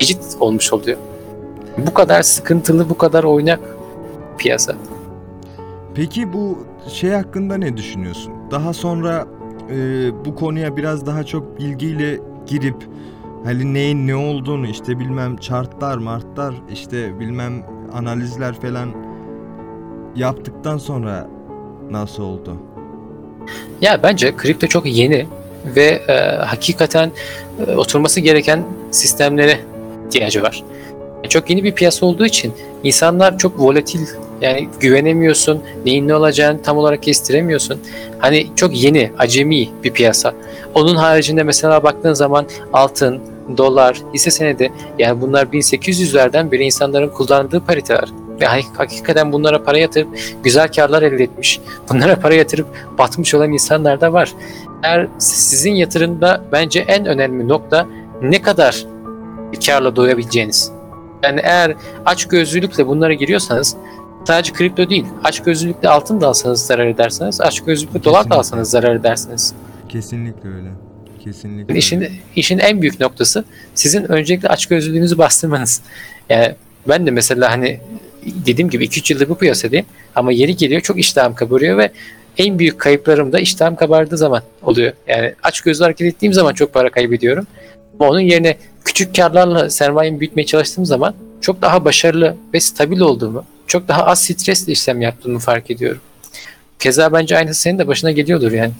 eşit 0.00 0.18
olmuş 0.40 0.72
oluyor. 0.72 0.98
Bu 1.78 1.94
kadar 1.94 2.22
sıkıntılı, 2.22 2.88
bu 2.88 2.98
kadar 2.98 3.24
oynak 3.24 3.60
piyasa. 4.38 4.74
Peki 5.94 6.32
bu 6.32 6.58
şey 6.88 7.10
hakkında 7.10 7.56
ne 7.56 7.76
düşünüyorsun? 7.76 8.32
Daha 8.50 8.72
sonra 8.72 9.26
e, 9.70 9.76
bu 10.24 10.34
konuya 10.34 10.76
biraz 10.76 11.06
daha 11.06 11.24
çok 11.24 11.58
bilgiyle 11.58 12.18
girip 12.46 12.76
hani 13.44 13.74
neyin 13.74 14.06
ne 14.06 14.16
olduğunu 14.16 14.66
işte 14.66 14.98
bilmem 14.98 15.36
chartlar 15.36 15.96
martlar 15.96 16.54
işte 16.72 17.20
bilmem 17.20 17.64
analizler 17.92 18.54
falan 18.54 18.88
yaptıktan 20.16 20.78
sonra 20.78 21.28
nasıl 21.90 22.22
oldu? 22.22 22.56
Ya 23.80 24.02
bence 24.02 24.36
kripto 24.36 24.66
çok 24.66 24.86
yeni 24.86 25.26
ve 25.76 26.02
e, 26.08 26.12
hakikaten 26.36 27.10
e, 27.66 27.76
oturması 27.76 28.20
gereken 28.20 28.64
sistemlere 28.90 29.60
ihtiyacı 30.06 30.42
var. 30.42 30.64
Çok 31.28 31.50
yeni 31.50 31.64
bir 31.64 31.72
piyasa 31.72 32.06
olduğu 32.06 32.26
için 32.26 32.52
insanlar 32.84 33.38
çok 33.38 33.60
volatil 33.60 34.06
yani 34.40 34.68
güvenemiyorsun, 34.80 35.62
neyin 35.84 36.08
ne 36.08 36.14
olacağını 36.14 36.62
tam 36.62 36.78
olarak 36.78 37.02
kestiremiyorsun. 37.02 37.80
Hani 38.18 38.46
çok 38.56 38.82
yeni, 38.82 39.10
acemi 39.18 39.68
bir 39.84 39.90
piyasa. 39.90 40.34
Onun 40.74 40.96
haricinde 40.96 41.42
mesela 41.42 41.82
baktığın 41.82 42.14
zaman 42.14 42.46
altın, 42.72 43.20
dolar, 43.56 44.02
hisse 44.14 44.30
senedi 44.30 44.72
yani 44.98 45.20
bunlar 45.20 45.46
1800'lerden 45.46 46.50
beri 46.52 46.64
insanların 46.64 47.08
kullandığı 47.08 47.60
pariteler. 47.60 48.08
Ve 48.40 48.44
hak- 48.44 48.78
hakikaten 48.78 49.32
bunlara 49.32 49.62
para 49.62 49.78
yatırıp 49.78 50.08
güzel 50.42 50.72
karlar 50.72 51.02
elde 51.02 51.24
etmiş. 51.24 51.60
Bunlara 51.90 52.16
para 52.16 52.34
yatırıp 52.34 52.66
batmış 52.98 53.34
olan 53.34 53.52
insanlar 53.52 54.00
da 54.00 54.12
var. 54.12 54.32
Eğer 54.82 55.08
sizin 55.18 55.72
yatırımda 55.72 56.44
bence 56.52 56.80
en 56.80 57.06
önemli 57.06 57.48
nokta 57.48 57.86
ne 58.22 58.42
kadar 58.42 58.86
karla 59.66 59.96
doyabileceğiniz. 59.96 60.72
Yani 61.22 61.40
eğer 61.44 61.74
aç 62.06 62.28
gözlülükle 62.28 62.86
bunlara 62.86 63.12
giriyorsanız 63.12 63.76
sadece 64.24 64.52
kripto 64.52 64.90
değil, 64.90 65.06
aç 65.24 65.42
gözlülükle 65.42 65.88
altın 65.88 66.20
da 66.20 66.28
alsanız 66.28 66.66
zarar 66.66 66.86
edersiniz, 66.86 67.40
aç 67.40 67.60
gözlülükle 67.60 68.04
dolar 68.04 68.30
da 68.30 68.34
alsanız 68.34 68.70
zarar 68.70 68.94
edersiniz. 68.94 69.54
Kesinlikle 69.88 70.48
öyle. 70.48 70.68
Kesinlikle. 71.24 71.78
İşin, 71.78 72.08
işin 72.36 72.58
en 72.58 72.82
büyük 72.82 73.00
noktası 73.00 73.44
sizin 73.74 74.12
öncelikle 74.12 74.48
aç 74.48 74.66
gözlülüğünüzü 74.66 75.18
bastırmanız. 75.18 75.82
Yani 76.28 76.54
ben 76.88 77.06
de 77.06 77.10
mesela 77.10 77.50
hani 77.50 77.80
dediğim 78.24 78.70
gibi 78.70 78.84
2-3 78.84 79.12
yıldır 79.12 79.28
bu 79.28 79.34
piyasadayım 79.34 79.86
ama 80.14 80.32
yeri 80.32 80.56
geliyor 80.56 80.80
çok 80.80 80.98
iştahım 80.98 81.34
kabarıyor 81.34 81.78
ve 81.78 81.92
en 82.38 82.58
büyük 82.58 82.78
kayıplarım 82.78 83.32
da 83.32 83.40
iştahım 83.40 83.76
kabardığı 83.76 84.18
zaman 84.18 84.42
oluyor. 84.62 84.92
Yani 85.08 85.34
aç 85.42 85.60
gözlü 85.60 85.84
hareket 85.84 86.14
ettiğim 86.14 86.32
zaman 86.32 86.54
çok 86.54 86.74
para 86.74 86.90
kaybediyorum. 86.90 87.46
Ama 88.00 88.10
onun 88.10 88.20
yerine 88.20 88.56
küçük 88.84 89.16
karlarla 89.16 89.70
sermayemi 89.70 90.20
büyütmeye 90.20 90.46
çalıştığım 90.46 90.86
zaman 90.86 91.14
çok 91.40 91.62
daha 91.62 91.84
başarılı 91.84 92.36
ve 92.54 92.60
stabil 92.60 93.00
olduğumu, 93.00 93.44
çok 93.66 93.88
daha 93.88 94.06
az 94.06 94.22
stresle 94.22 94.72
işlem 94.72 95.00
yaptığımı 95.00 95.38
fark 95.38 95.70
ediyorum. 95.70 96.00
Keza 96.78 97.12
bence 97.12 97.36
aynısı 97.36 97.60
senin 97.60 97.78
de 97.78 97.86
başına 97.86 98.10
geliyordur 98.10 98.52
yani. 98.52 98.72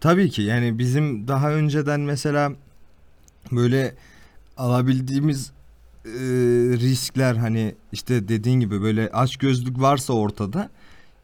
Tabii 0.00 0.30
ki 0.30 0.42
yani 0.42 0.78
bizim 0.78 1.28
daha 1.28 1.52
önceden 1.52 2.00
mesela 2.00 2.52
böyle 3.52 3.94
alabildiğimiz 4.56 5.50
e, 6.04 6.10
riskler 6.80 7.34
hani 7.34 7.74
işte 7.92 8.28
dediğin 8.28 8.60
gibi 8.60 8.82
böyle 8.82 9.10
aç 9.12 9.36
gözlük 9.36 9.80
varsa 9.80 10.12
ortada 10.12 10.70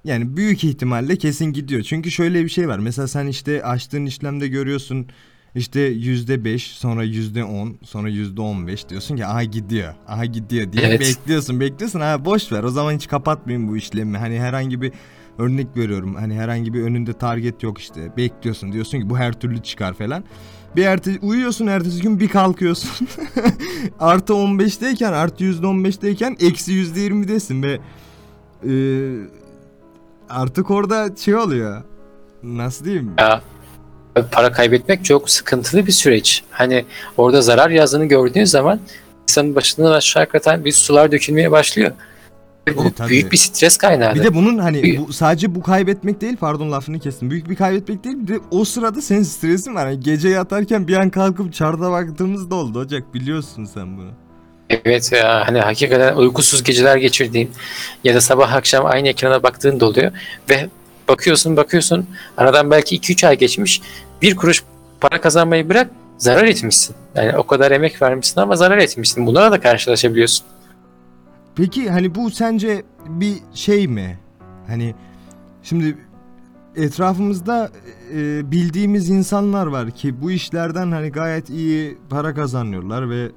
yani 0.04 0.36
büyük 0.36 0.64
ihtimalle 0.64 1.16
kesin 1.16 1.44
gidiyor. 1.46 1.82
Çünkü 1.82 2.10
şöyle 2.10 2.44
bir 2.44 2.48
şey 2.48 2.68
var. 2.68 2.78
Mesela 2.78 3.08
sen 3.08 3.26
işte 3.26 3.64
açtığın 3.64 4.06
işlemde 4.06 4.48
görüyorsun 4.48 5.06
işte 5.54 5.80
yüzde 5.80 6.44
beş 6.44 6.66
sonra 6.66 7.02
yüzde 7.04 7.44
on 7.44 7.76
sonra 7.84 8.08
yüzde 8.08 8.40
on 8.40 8.66
beş 8.66 8.88
diyorsun 8.88 9.16
ki 9.16 9.26
aha 9.26 9.44
gidiyor 9.44 9.94
aha 10.08 10.24
gidiyor 10.24 10.72
diye 10.72 10.86
Evet. 10.86 11.00
bekliyorsun 11.00 11.60
bekliyorsun 11.60 12.00
ha 12.00 12.24
boş 12.24 12.52
ver 12.52 12.62
o 12.62 12.70
zaman 12.70 12.92
hiç 12.94 13.08
kapatmayayım 13.08 13.68
bu 13.68 13.76
işlemi 13.76 14.18
hani 14.18 14.40
herhangi 14.40 14.82
bir 14.82 14.92
örnek 15.38 15.66
veriyorum 15.76 16.14
hani 16.14 16.34
herhangi 16.34 16.74
bir 16.74 16.82
önünde 16.82 17.12
target 17.12 17.62
yok 17.62 17.78
işte 17.78 18.16
bekliyorsun 18.16 18.72
diyorsun 18.72 19.00
ki 19.00 19.10
bu 19.10 19.18
her 19.18 19.32
türlü 19.32 19.62
çıkar 19.62 19.94
falan 19.94 20.24
bir 20.76 20.84
erte 20.84 21.18
uyuyorsun 21.22 21.66
ertesi 21.66 22.02
gün 22.02 22.20
bir 22.20 22.28
kalkıyorsun 22.28 23.08
artı 24.00 24.32
15'teyken 24.32 25.12
artı 25.12 25.44
yüzde 25.44 25.66
15'teyken 25.66 26.46
eksi 26.46 26.72
yüzde 26.72 27.00
20'desin 27.00 27.62
ve 27.62 27.80
e, 28.68 28.74
artık 30.28 30.70
orada 30.70 31.16
şey 31.16 31.36
oluyor 31.36 31.82
nasıl 32.42 32.84
diyeyim 32.84 33.12
Ya 33.18 33.42
para 34.32 34.52
kaybetmek 34.52 35.04
çok 35.04 35.30
sıkıntılı 35.30 35.86
bir 35.86 35.92
süreç. 35.92 36.44
Hani 36.50 36.84
orada 37.16 37.42
zarar 37.42 37.70
yazdığını 37.70 38.04
gördüğün 38.04 38.44
zaman 38.44 38.80
insanın 39.28 39.54
başından 39.54 39.92
aşağı 39.92 40.20
hakikaten 40.20 40.64
bir 40.64 40.72
sular 40.72 41.12
dökülmeye 41.12 41.50
başlıyor. 41.50 41.92
Bu 42.68 42.82
Evet, 42.82 42.96
tabii. 42.96 43.10
büyük 43.10 43.32
bir 43.32 43.36
stres 43.36 43.76
kaynağı. 43.76 44.14
Bir 44.14 44.22
de 44.22 44.34
bunun 44.34 44.58
hani 44.58 44.98
bu, 44.98 45.12
sadece 45.12 45.54
bu 45.54 45.62
kaybetmek 45.62 46.20
değil 46.20 46.36
pardon 46.36 46.72
lafını 46.72 46.98
kestim. 46.98 47.30
Büyük 47.30 47.50
bir 47.50 47.56
kaybetmek 47.56 48.04
değil 48.04 48.16
bir 48.18 48.28
de 48.34 48.38
o 48.50 48.64
sırada 48.64 49.02
senin 49.02 49.22
stresin 49.22 49.74
var. 49.74 49.86
Hani 49.86 50.00
gece 50.00 50.28
yatarken 50.28 50.88
bir 50.88 50.96
an 50.96 51.10
kalkıp 51.10 51.54
çarda 51.54 51.90
baktığımız 51.90 52.50
da 52.50 52.54
oldu 52.54 52.78
Ocak 52.78 53.14
biliyorsun 53.14 53.64
sen 53.64 53.96
bunu. 53.96 54.10
Evet 54.84 55.12
ya 55.12 55.42
hani 55.46 55.60
hakikaten 55.60 56.16
uykusuz 56.16 56.62
geceler 56.62 56.96
geçirdiğin 56.96 57.50
ya 58.04 58.14
da 58.14 58.20
sabah 58.20 58.52
akşam 58.52 58.86
aynı 58.86 59.08
ekrana 59.08 59.42
baktığın 59.42 59.80
da 59.80 59.86
oluyor 59.86 60.12
ve 60.50 60.68
bakıyorsun 61.08 61.56
bakıyorsun 61.56 62.06
aradan 62.36 62.70
belki 62.70 62.98
2-3 62.98 63.26
ay 63.26 63.38
geçmiş 63.38 63.82
bir 64.22 64.36
kuruş 64.36 64.64
para 65.00 65.20
kazanmayı 65.20 65.68
bırak 65.68 65.90
zarar 66.18 66.44
etmişsin. 66.44 66.96
Yani 67.14 67.36
o 67.36 67.46
kadar 67.46 67.70
emek 67.70 68.02
vermişsin 68.02 68.40
ama 68.40 68.56
zarar 68.56 68.78
etmişsin. 68.78 69.26
Bunlara 69.26 69.52
da 69.52 69.60
karşılaşabiliyorsun. 69.60 70.46
Peki 71.56 71.90
hani 71.90 72.14
bu 72.14 72.30
sence 72.30 72.82
bir 73.08 73.34
şey 73.54 73.88
mi? 73.88 74.18
Hani 74.66 74.94
şimdi 75.62 75.96
etrafımızda 76.76 77.70
e, 78.14 78.50
bildiğimiz 78.50 79.10
insanlar 79.10 79.66
var 79.66 79.90
ki 79.90 80.22
bu 80.22 80.30
işlerden 80.30 80.92
hani 80.92 81.08
gayet 81.10 81.50
iyi 81.50 81.98
para 82.10 82.34
kazanıyorlar 82.34 83.10
ve 83.10 83.30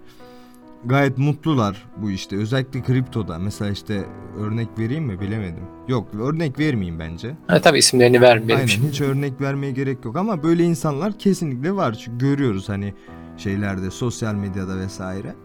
gayet 0.86 1.18
mutlular 1.18 1.86
bu 1.98 2.12
işte. 2.12 2.38
Özellikle 2.38 2.82
kriptoda. 2.82 3.40
Mesela 3.40 3.72
işte 3.72 4.06
örnek 4.40 4.68
vereyim 4.80 5.04
mi 5.04 5.20
bilemedim. 5.20 5.64
Yok 5.88 6.08
örnek 6.22 6.60
vermeyeyim 6.60 7.00
bence. 7.00 7.36
Ha, 7.48 7.62
tabii 7.62 7.78
isimlerini 7.78 8.22
vermeyelim 8.22 8.56
Aynen 8.56 8.66
şimdi. 8.68 8.88
hiç 8.88 9.02
örnek 9.02 9.42
vermeye 9.42 9.72
gerek 9.72 10.06
yok 10.06 10.16
ama 10.18 10.44
böyle 10.44 10.64
insanlar 10.64 11.20
kesinlikle 11.20 11.76
var. 11.76 11.94
Çünkü 11.94 12.18
görüyoruz 12.18 12.70
hani 12.70 12.94
şeylerde 13.38 13.92
sosyal 13.92 14.34
medyada 14.36 14.78
vesaire. 14.78 15.36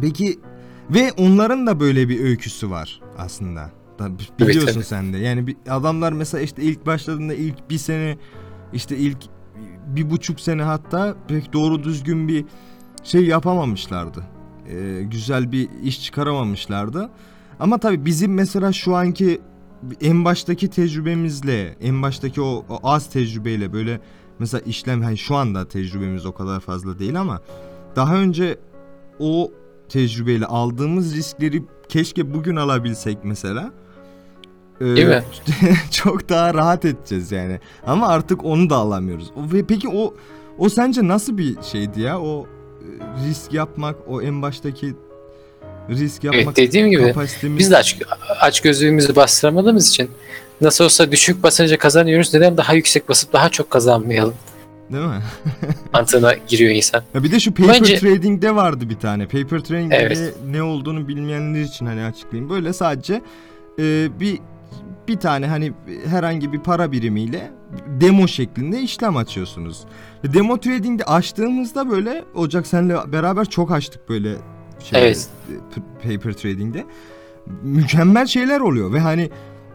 Peki 0.00 0.38
ve 0.94 1.12
onların 1.12 1.66
da 1.66 1.80
böyle 1.80 2.08
bir 2.08 2.20
öyküsü 2.24 2.70
var 2.70 3.00
aslında. 3.18 3.70
Da- 3.98 4.10
Biliyorsun 4.38 4.72
tabii. 4.74 4.84
sen 4.84 5.12
de. 5.12 5.18
Yani 5.18 5.56
adamlar 5.70 6.12
mesela 6.12 6.40
işte 6.42 6.62
ilk 6.62 6.86
başladığında 6.86 7.34
ilk 7.34 7.70
bir 7.70 7.78
sene 7.78 8.18
işte 8.72 8.96
ilk 8.96 9.16
bir 9.86 10.10
buçuk 10.10 10.40
sene 10.40 10.62
hatta 10.62 11.14
pek 11.28 11.52
doğru 11.52 11.82
düzgün 11.84 12.28
bir 12.28 12.44
şey 13.04 13.24
yapamamışlardı. 13.26 14.24
Ee, 14.68 15.02
güzel 15.02 15.52
bir 15.52 15.68
iş 15.82 16.04
çıkaramamışlardı. 16.04 17.10
Ama 17.60 17.78
tabii 17.78 18.04
bizim 18.04 18.34
mesela 18.34 18.72
şu 18.72 18.96
anki 18.96 19.40
en 20.00 20.24
baştaki 20.24 20.70
tecrübemizle, 20.70 21.76
en 21.80 22.02
baştaki 22.02 22.40
o, 22.40 22.64
o 22.68 22.80
az 22.82 23.10
tecrübeyle 23.10 23.72
böyle 23.72 24.00
mesela 24.38 24.60
işlem 24.60 25.02
hani 25.02 25.18
şu 25.18 25.36
anda 25.36 25.68
tecrübemiz 25.68 26.26
o 26.26 26.32
kadar 26.32 26.60
fazla 26.60 26.98
değil 26.98 27.20
ama 27.20 27.40
daha 27.96 28.16
önce 28.16 28.58
o 29.18 29.50
tecrübeyle 29.90 30.46
aldığımız 30.46 31.16
riskleri 31.16 31.62
keşke 31.88 32.34
bugün 32.34 32.56
alabilsek 32.56 33.18
mesela. 33.22 33.72
Ee, 34.80 34.84
Değil 34.84 35.06
mi? 35.06 35.22
çok 35.90 36.28
daha 36.28 36.54
rahat 36.54 36.84
edeceğiz 36.84 37.32
yani. 37.32 37.60
Ama 37.86 38.08
artık 38.08 38.44
onu 38.44 38.70
da 38.70 38.76
alamıyoruz. 38.76 39.30
Ve 39.36 39.66
peki 39.66 39.88
o 39.88 40.14
o 40.58 40.68
sence 40.68 41.08
nasıl 41.08 41.38
bir 41.38 41.62
şeydi 41.62 42.00
ya? 42.00 42.20
O 42.20 42.46
e, 42.46 43.28
risk 43.28 43.52
yapmak, 43.52 43.96
o 44.08 44.22
en 44.22 44.42
baştaki 44.42 44.94
risk 45.90 46.24
yapmak 46.24 46.44
Evet 46.44 46.56
dediğim 46.56 46.90
gibi 46.90 47.06
kapasitemiz 47.06 47.58
biz 47.58 47.70
de 47.70 47.76
aç, 47.76 47.98
aç 48.40 48.60
gözlüğümüzü 48.60 49.16
bastıramadığımız 49.16 49.88
için 49.88 50.10
nasıl 50.60 50.84
olsa 50.84 51.12
düşük 51.12 51.42
basınca 51.42 51.78
kazanıyoruz. 51.78 52.34
Neden 52.34 52.56
daha 52.56 52.74
yüksek 52.74 53.08
basıp 53.08 53.32
daha 53.32 53.48
çok 53.48 53.70
kazanmayalım 53.70 54.34
değil 54.92 55.06
mi? 55.06 55.22
mantığına 55.92 56.34
giriyor 56.48 56.70
insan. 56.70 57.02
Ya 57.14 57.22
bir 57.22 57.32
de 57.32 57.40
şu 57.40 57.54
paper 57.54 57.74
Bence- 57.74 57.98
trading'de 57.98 58.54
vardı 58.56 58.90
bir 58.90 58.98
tane. 58.98 59.24
Paper 59.26 59.58
trading'de 59.60 59.96
Evet. 59.96 60.34
ne 60.50 60.62
olduğunu 60.62 61.08
bilmeyenler 61.08 61.60
için 61.60 61.86
hani 61.86 62.02
açıklayayım. 62.04 62.50
Böyle 62.50 62.72
sadece 62.72 63.22
e, 63.78 64.08
bir 64.20 64.38
bir 65.08 65.16
tane 65.16 65.46
hani 65.46 65.72
herhangi 66.06 66.52
bir 66.52 66.58
para 66.58 66.92
birimiyle 66.92 67.50
demo 68.00 68.28
şeklinde 68.28 68.80
işlem 68.80 69.16
açıyorsunuz. 69.16 69.84
Demo 70.24 70.60
trading'de 70.60 71.04
açtığımızda 71.04 71.90
böyle 71.90 72.24
Ocak 72.34 72.66
senle 72.66 73.12
beraber 73.12 73.44
çok 73.44 73.70
açtık 73.72 74.08
böyle 74.08 74.34
şey 74.84 75.02
Evet. 75.02 75.28
paper 76.02 76.32
trading'de. 76.32 76.84
Mükemmel 77.62 78.26
şeyler 78.26 78.60
oluyor 78.60 78.92
ve 78.92 79.00
hani 79.00 79.30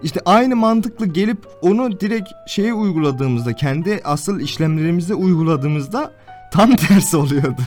işte 0.06 0.20
aynı 0.26 0.56
mantıklı 0.56 1.06
gelip 1.06 1.38
onu 1.62 2.00
direkt 2.00 2.30
şeye 2.48 2.74
uyguladığımızda 2.74 3.54
kendi 3.54 4.02
asıl 4.04 4.40
işlemlerimizde 4.40 5.14
uyguladığımızda 5.14 6.12
tam 6.54 6.76
tersi 6.76 7.18
oluyordu. 7.18 7.62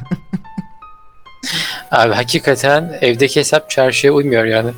Abi 1.90 2.14
hakikaten 2.14 2.98
evdeki 3.00 3.40
hesap 3.40 3.70
çarşıya 3.70 4.12
uymuyor 4.12 4.44
yani. 4.44 4.70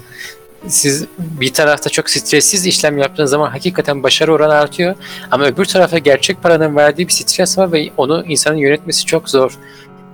Siz 0.66 1.06
bir 1.18 1.52
tarafta 1.52 1.90
çok 1.90 2.10
stressiz 2.10 2.66
işlem 2.66 2.98
yaptığınız 2.98 3.30
zaman 3.30 3.50
hakikaten 3.50 4.02
başarı 4.02 4.32
oranı 4.32 4.54
artıyor. 4.54 4.94
Ama 5.30 5.44
öbür 5.44 5.64
tarafta 5.64 5.98
gerçek 5.98 6.42
paranın 6.42 6.76
verdiği 6.76 7.08
bir 7.08 7.12
stres 7.12 7.58
var 7.58 7.72
ve 7.72 7.90
onu 7.96 8.24
insanın 8.28 8.56
yönetmesi 8.56 9.06
çok 9.06 9.30
zor. 9.30 9.58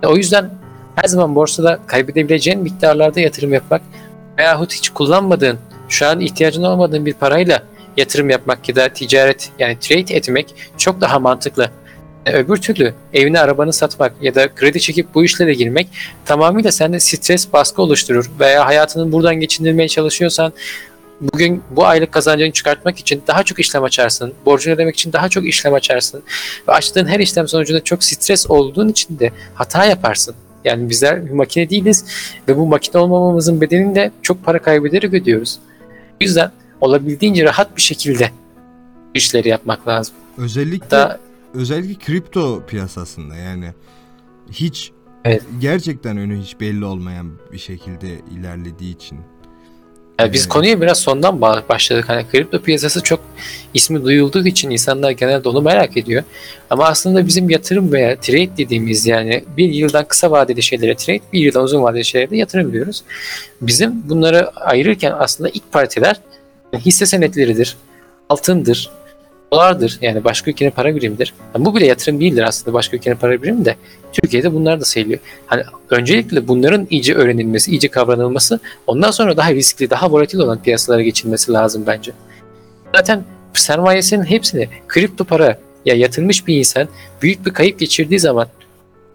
O 0.02 0.16
yüzden 0.16 0.50
her 0.94 1.08
zaman 1.08 1.34
borsada 1.34 1.78
kaybedebileceğin 1.86 2.60
miktarlarda 2.60 3.20
yatırım 3.20 3.52
yapmak 3.52 3.82
veyahut 4.38 4.72
hiç 4.72 4.88
kullanmadığın, 4.88 5.58
şu 5.88 6.06
an 6.06 6.20
ihtiyacın 6.20 6.62
olmadığın 6.62 7.06
bir 7.06 7.14
parayla 7.14 7.62
yatırım 7.96 8.30
yapmak 8.30 8.68
ya 8.68 8.76
da 8.76 8.88
ticaret 8.88 9.50
yani 9.58 9.78
trade 9.80 10.14
etmek 10.14 10.54
çok 10.78 11.00
daha 11.00 11.18
mantıklı. 11.18 11.70
E, 12.26 12.32
Öbür 12.32 12.56
türlü 12.56 12.94
evini 13.12 13.40
arabanı 13.40 13.72
satmak 13.72 14.12
ya 14.22 14.34
da 14.34 14.54
kredi 14.54 14.80
çekip 14.80 15.14
bu 15.14 15.24
işlere 15.24 15.54
girmek 15.54 15.88
tamamıyla 16.24 16.72
sende 16.72 17.00
stres 17.00 17.52
baskı 17.52 17.82
oluşturur 17.82 18.30
veya 18.40 18.66
hayatını 18.66 19.12
buradan 19.12 19.34
geçindirmeye 19.34 19.88
çalışıyorsan 19.88 20.52
bugün 21.20 21.62
bu 21.70 21.86
aylık 21.86 22.12
kazancını 22.12 22.52
çıkartmak 22.52 22.98
için 22.98 23.22
daha 23.26 23.42
çok 23.42 23.58
işlem 23.58 23.82
açarsın. 23.82 24.34
Borcunu 24.46 24.74
ödemek 24.74 24.94
için 24.94 25.12
daha 25.12 25.28
çok 25.28 25.46
işlem 25.46 25.74
açarsın. 25.74 26.22
Ve 26.68 26.72
açtığın 26.72 27.06
her 27.06 27.20
işlem 27.20 27.48
sonucunda 27.48 27.84
çok 27.84 28.04
stres 28.04 28.50
olduğun 28.50 28.88
için 28.88 29.18
de 29.18 29.30
hata 29.54 29.84
yaparsın. 29.84 30.34
Yani 30.66 30.90
bizler 30.90 31.26
bir 31.26 31.30
makine 31.30 31.70
değiliz 31.70 32.04
ve 32.48 32.56
bu 32.56 32.66
makine 32.66 33.00
olmamamızın 33.00 33.60
bedelini 33.60 33.94
de 33.94 34.10
çok 34.22 34.44
para 34.44 34.62
kaybederek 34.62 35.14
ödüyoruz. 35.14 35.58
O 35.90 36.24
yüzden 36.24 36.50
olabildiğince 36.80 37.44
rahat 37.44 37.76
bir 37.76 37.82
şekilde 37.82 38.30
işleri 39.14 39.48
yapmak 39.48 39.88
lazım. 39.88 40.14
Özellikle 40.38 40.96
Hatta 40.96 41.18
özellikle 41.54 42.04
kripto 42.04 42.62
piyasasında 42.66 43.36
yani 43.36 43.72
hiç 44.50 44.92
Evet. 45.24 45.42
gerçekten 45.60 46.16
önü 46.16 46.40
hiç 46.40 46.60
belli 46.60 46.84
olmayan 46.84 47.30
bir 47.52 47.58
şekilde 47.58 48.08
ilerlediği 48.38 48.94
için. 48.94 49.18
Yani 50.18 50.32
biz 50.32 50.48
konuya 50.48 50.80
biraz 50.80 50.98
sondan 50.98 51.34
ba- 51.34 51.68
başladık. 51.68 52.04
Hani 52.08 52.26
kripto 52.32 52.62
piyasası 52.62 53.02
çok 53.02 53.20
ismi 53.74 54.04
duyulduğu 54.04 54.46
için 54.46 54.70
insanlar 54.70 55.10
genelde 55.10 55.48
onu 55.48 55.62
merak 55.62 55.96
ediyor. 55.96 56.22
Ama 56.70 56.84
aslında 56.84 57.26
bizim 57.26 57.50
yatırım 57.50 57.92
veya 57.92 58.20
trade 58.20 58.56
dediğimiz 58.56 59.06
yani 59.06 59.44
bir 59.56 59.68
yıldan 59.72 60.04
kısa 60.04 60.30
vadeli 60.30 60.62
şeylere 60.62 60.94
trade, 60.94 61.20
bir 61.32 61.40
yıldan 61.40 61.64
uzun 61.64 61.82
vadeli 61.82 62.04
şeylere 62.04 62.30
de 62.30 62.36
yatırım 62.36 62.72
diyoruz. 62.72 63.02
Bizim 63.60 64.08
bunları 64.08 64.50
ayırırken 64.50 65.14
aslında 65.18 65.50
ilk 65.50 65.72
partiler 65.72 66.20
hisse 66.74 67.06
senetleridir, 67.06 67.76
altındır, 68.28 68.90
dolardır 69.52 69.98
yani 70.00 70.24
başka 70.24 70.50
ülkenin 70.50 70.70
para 70.70 70.96
birimidir. 70.96 71.34
Yani 71.54 71.64
bu 71.64 71.74
bile 71.74 71.86
yatırım 71.86 72.20
değildir 72.20 72.42
aslında 72.42 72.74
başka 72.74 72.96
ülkenin 72.96 73.16
para 73.16 73.42
birimi 73.42 73.64
de. 73.64 73.76
Türkiye'de 74.12 74.54
bunlar 74.54 74.80
da 74.80 74.84
sayılıyor. 74.84 75.18
Hani 75.46 75.62
öncelikle 75.90 76.48
bunların 76.48 76.86
iyice 76.90 77.14
öğrenilmesi, 77.14 77.70
iyice 77.70 77.88
kavranılması 77.88 78.60
Ondan 78.86 79.10
sonra 79.10 79.36
daha 79.36 79.54
riskli, 79.54 79.90
daha 79.90 80.10
volatil 80.10 80.38
olan 80.38 80.62
piyasalara 80.62 81.02
geçilmesi 81.02 81.52
lazım 81.52 81.84
bence. 81.86 82.12
Zaten 82.94 83.24
sermayesinin 83.54 84.24
hepsini 84.24 84.68
kripto 84.88 85.24
para 85.24 85.58
ya 85.84 85.94
yatırmış 85.94 86.46
bir 86.46 86.56
insan 86.56 86.88
büyük 87.22 87.46
bir 87.46 87.50
kayıp 87.50 87.78
geçirdiği 87.78 88.20
zaman 88.20 88.48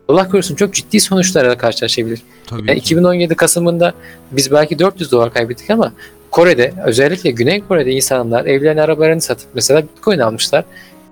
Allah 0.07 0.29
korusun 0.29 0.55
çok 0.55 0.73
ciddi 0.73 0.99
sonuçlarla 0.99 1.57
karşılaşabilir. 1.57 2.21
Tabii 2.47 2.69
Yani 2.69 2.79
ki. 2.79 2.85
2017 2.85 3.35
Kasım'ında 3.35 3.93
biz 4.31 4.51
belki 4.51 4.79
400 4.79 5.11
dolar 5.11 5.33
kaybettik 5.33 5.69
ama 5.69 5.93
Kore'de 6.31 6.73
özellikle 6.85 7.31
Güney 7.31 7.61
Kore'de 7.67 7.91
insanlar 7.91 8.45
evlerini 8.45 8.81
arabalarını 8.81 9.21
satıp 9.21 9.47
mesela 9.53 9.83
Bitcoin 9.83 10.19
almışlar. 10.19 10.63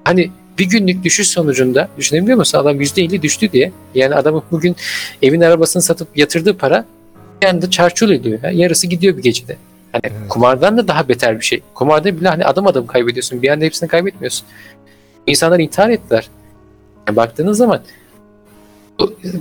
Hani 0.04 0.32
bir 0.58 0.66
günlük 0.70 1.04
düşüş 1.04 1.28
sonucunda 1.28 1.90
düşünebiliyor 1.98 2.38
musun? 2.38 2.58
Adam 2.58 2.82
%50 2.82 3.22
düştü 3.22 3.52
diye. 3.52 3.72
Yani 3.96 4.16
adamın 4.16 4.44
bugün 4.52 4.76
evin 5.22 5.42
arabasını 5.42 5.82
satıp 5.82 6.18
yatırdığı 6.18 6.58
para 6.58 6.86
bir 7.42 7.48
anda 7.48 7.70
çarçur 7.70 8.10
ediyor. 8.10 8.40
ya. 8.44 8.52
Yarısı 8.52 8.88
gidiyor 8.88 9.18
bir 9.18 9.24
gecede. 9.24 9.58
Hani 9.92 10.02
Evet. 10.04 10.14
kumardan 10.30 10.78
da 10.78 10.88
daha 10.88 11.10
beter 11.10 11.40
bir 11.40 11.46
şey. 11.46 11.62
Kumarda 11.74 12.18
bile 12.18 12.30
hani 12.30 12.46
adım 12.46 12.68
adım 12.68 12.88
kaybediyorsun. 12.88 13.42
Bir 13.42 13.50
anda 13.50 13.66
hepsini 13.66 13.90
kaybetmiyorsun. 13.90 14.48
İnsanlar 15.28 15.60
intihar 15.60 15.90
ettiler. 15.90 16.30
Yani 17.08 17.16
baktığınız 17.16 17.58
zaman 17.58 17.82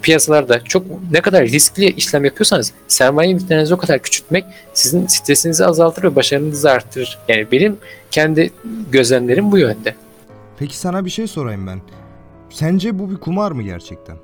piyasalarda 0.02 0.64
çok 0.64 0.84
ne 1.10 1.20
kadar 1.20 1.44
riskli 1.44 1.90
işlem 1.90 2.24
yapıyorsanız 2.24 2.72
sermaye 2.88 3.34
miktarınızı 3.34 3.74
o 3.74 3.78
kadar 3.78 3.98
küçültmek 3.98 4.44
sizin 4.72 5.06
stresinizi 5.06 5.66
azaltır 5.66 6.02
ve 6.02 6.16
başarınızı 6.16 6.70
arttırır. 6.70 7.18
Yani 7.28 7.46
benim 7.52 7.76
kendi 8.10 8.50
gözlemlerim 8.90 9.52
bu 9.52 9.58
yönde. 9.58 9.94
Peki 10.58 10.78
sana 10.78 11.04
bir 11.04 11.10
şey 11.10 11.26
sorayım 11.26 11.66
ben. 11.66 11.80
Sence 12.50 12.98
bu 12.98 13.10
bir 13.10 13.16
kumar 13.16 13.52
mı 13.52 13.62
gerçekten? 13.62 14.16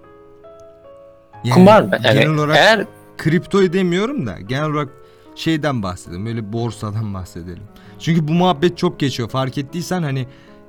Yani 1.44 1.54
Kumar 1.54 1.82
mı? 1.82 1.90
Yani 2.04 2.18
genel 2.18 2.34
olarak 2.34 2.56
eğer 2.56 2.86
kriptoyu 3.18 3.72
demiyorum 3.72 4.26
da 4.26 4.40
genel 4.48 4.64
olarak 4.64 4.88
şeyden 5.34 5.82
bahsedelim. 5.82 6.26
Böyle 6.26 6.52
borsadan 6.52 7.14
bahsedelim. 7.14 7.62
Çünkü 7.98 8.28
bu 8.28 8.32
muhabbet 8.32 8.78
çok 8.78 9.00
geçiyor. 9.00 9.28
Fark 9.28 9.58
ettiysen 9.58 10.02
hani 10.02 10.26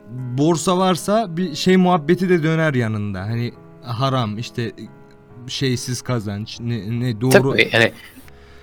borsa 0.10 0.78
varsa 0.78 1.38
bir 1.38 1.56
şey 1.56 1.78
muhabbeti 1.78 2.30
de 2.30 2.44
döner 2.44 2.74
yanında. 2.74 3.22
Hani 3.22 3.54
haram 3.86 4.38
işte 4.38 4.72
şeysiz 5.48 6.02
kazanç 6.02 6.60
ne, 6.60 7.00
ne 7.00 7.22
doğru. 7.22 7.32
tabii 7.32 7.70
yani 7.74 7.92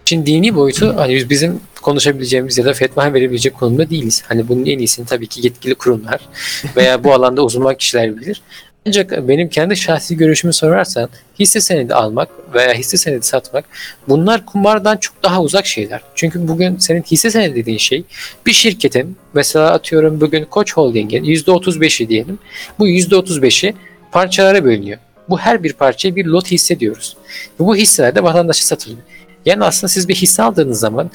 Şimdi 0.04 0.26
dini 0.26 0.54
boyutu 0.54 0.96
hani 0.96 1.14
biz 1.14 1.30
bizim 1.30 1.60
konuşabileceğimiz 1.82 2.58
ya 2.58 2.64
da 2.64 2.72
fetva 2.72 3.12
verebilecek 3.12 3.54
konumda 3.54 3.90
değiliz. 3.90 4.22
Hani 4.28 4.48
bunun 4.48 4.66
en 4.66 4.78
iyisini 4.78 5.06
tabii 5.06 5.26
ki 5.26 5.40
yetkili 5.44 5.74
kurumlar 5.74 6.20
veya 6.76 7.04
bu 7.04 7.14
alanda 7.14 7.44
uzman 7.44 7.74
kişiler 7.74 8.16
bilir. 8.16 8.42
Ancak 8.86 9.28
benim 9.28 9.48
kendi 9.48 9.76
şahsi 9.76 10.16
görüşümü 10.16 10.52
sorarsan 10.52 11.08
hisse 11.38 11.60
senedi 11.60 11.94
almak 11.94 12.28
veya 12.54 12.74
hisse 12.74 12.96
senedi 12.96 13.26
satmak 13.26 13.64
bunlar 14.08 14.46
kumardan 14.46 14.96
çok 14.96 15.22
daha 15.22 15.42
uzak 15.42 15.66
şeyler. 15.66 16.00
Çünkü 16.14 16.48
bugün 16.48 16.76
senin 16.76 17.02
hisse 17.02 17.30
senedi 17.30 17.54
dediğin 17.54 17.78
şey 17.78 18.04
bir 18.46 18.52
şirketin 18.52 19.16
mesela 19.34 19.70
atıyorum 19.70 20.20
bugün 20.20 20.44
Koç 20.44 20.72
Holding'in 20.72 21.24
%35'i 21.24 22.08
diyelim. 22.08 22.38
Bu 22.78 22.88
%35'i 22.88 23.74
parçalara 24.12 24.64
bölünüyor. 24.64 24.98
Bu 25.28 25.38
her 25.38 25.62
bir 25.62 25.72
parçaya 25.72 26.16
bir 26.16 26.26
lot 26.26 26.50
hisse 26.50 26.80
diyoruz. 26.80 27.16
Ve 27.60 27.64
bu 27.64 27.76
hisseler 27.76 28.14
de 28.14 28.22
vatandaşa 28.22 28.64
satılıyor. 28.64 29.02
Yani 29.46 29.64
aslında 29.64 29.88
siz 29.88 30.08
bir 30.08 30.14
hisse 30.14 30.42
aldığınız 30.42 30.80
zaman 30.80 31.10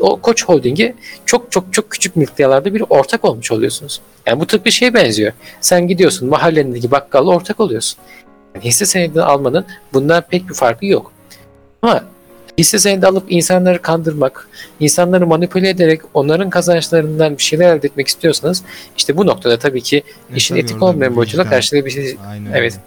o 0.00 0.16
Koç 0.16 0.44
Holding'e 0.44 0.94
çok 1.26 1.52
çok 1.52 1.72
çok 1.72 1.90
küçük 1.90 2.16
miktarlarda 2.16 2.74
bir 2.74 2.84
ortak 2.90 3.24
olmuş 3.24 3.52
oluyorsunuz. 3.52 4.00
Yani 4.26 4.40
bu 4.40 4.46
tıpkı 4.46 4.72
şeye 4.72 4.94
benziyor. 4.94 5.32
Sen 5.60 5.88
gidiyorsun 5.88 6.28
mahallendeki 6.28 6.90
bakkalla 6.90 7.30
ortak 7.30 7.60
oluyorsun. 7.60 7.98
Yani 8.54 8.64
hisse 8.64 8.86
senedi 8.86 9.22
almanın 9.22 9.64
bundan 9.92 10.22
pek 10.30 10.48
bir 10.48 10.54
farkı 10.54 10.86
yok. 10.86 11.12
Ama 11.82 12.04
hisse 12.58 12.78
senedi 12.78 13.06
alıp 13.06 13.24
insanları 13.28 13.82
kandırmak, 13.82 14.48
insanları 14.80 15.26
manipüle 15.26 15.68
ederek 15.68 16.00
onların 16.14 16.50
kazançlarından 16.50 17.38
bir 17.38 17.42
şeyler 17.42 17.76
elde 17.76 17.86
etmek 17.86 18.08
istiyorsanız 18.08 18.62
işte 18.96 19.16
bu 19.16 19.26
noktada 19.26 19.58
tabii 19.58 19.80
ki 19.82 20.02
E 20.32 20.36
işin 20.36 20.54
tabii 20.54 20.64
etik 20.64 20.82
olmayan 20.82 21.16
boyutuyla 21.16 21.48
karşılayabileceğiniz 21.50 22.16
Aynen 22.28 22.52
Evet. 22.52 22.72
öyle. 22.72 22.82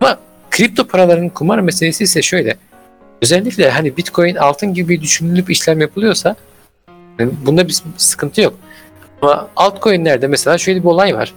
ama 0.00 0.18
kripto 0.50 0.86
paraların 0.86 1.28
kumar 1.28 1.58
meselesi 1.58 2.04
ise 2.04 2.22
şöyle. 2.22 2.56
Özellikle 3.22 3.70
hani 3.70 3.96
Bitcoin 3.96 4.34
altın 4.34 4.74
gibi 4.74 5.00
düşünülüp 5.00 5.50
işlem 5.50 5.80
yapılıyorsa 5.80 6.36
yani 7.18 7.30
bunda 7.46 7.68
bir 7.68 7.76
sıkıntı 7.96 8.40
yok. 8.40 8.54
Ama 9.22 9.48
altcoin'lerde 9.56 10.26
mesela 10.26 10.58
şöyle 10.58 10.80
bir 10.80 10.88
olay 10.88 11.14
var. 11.14 11.34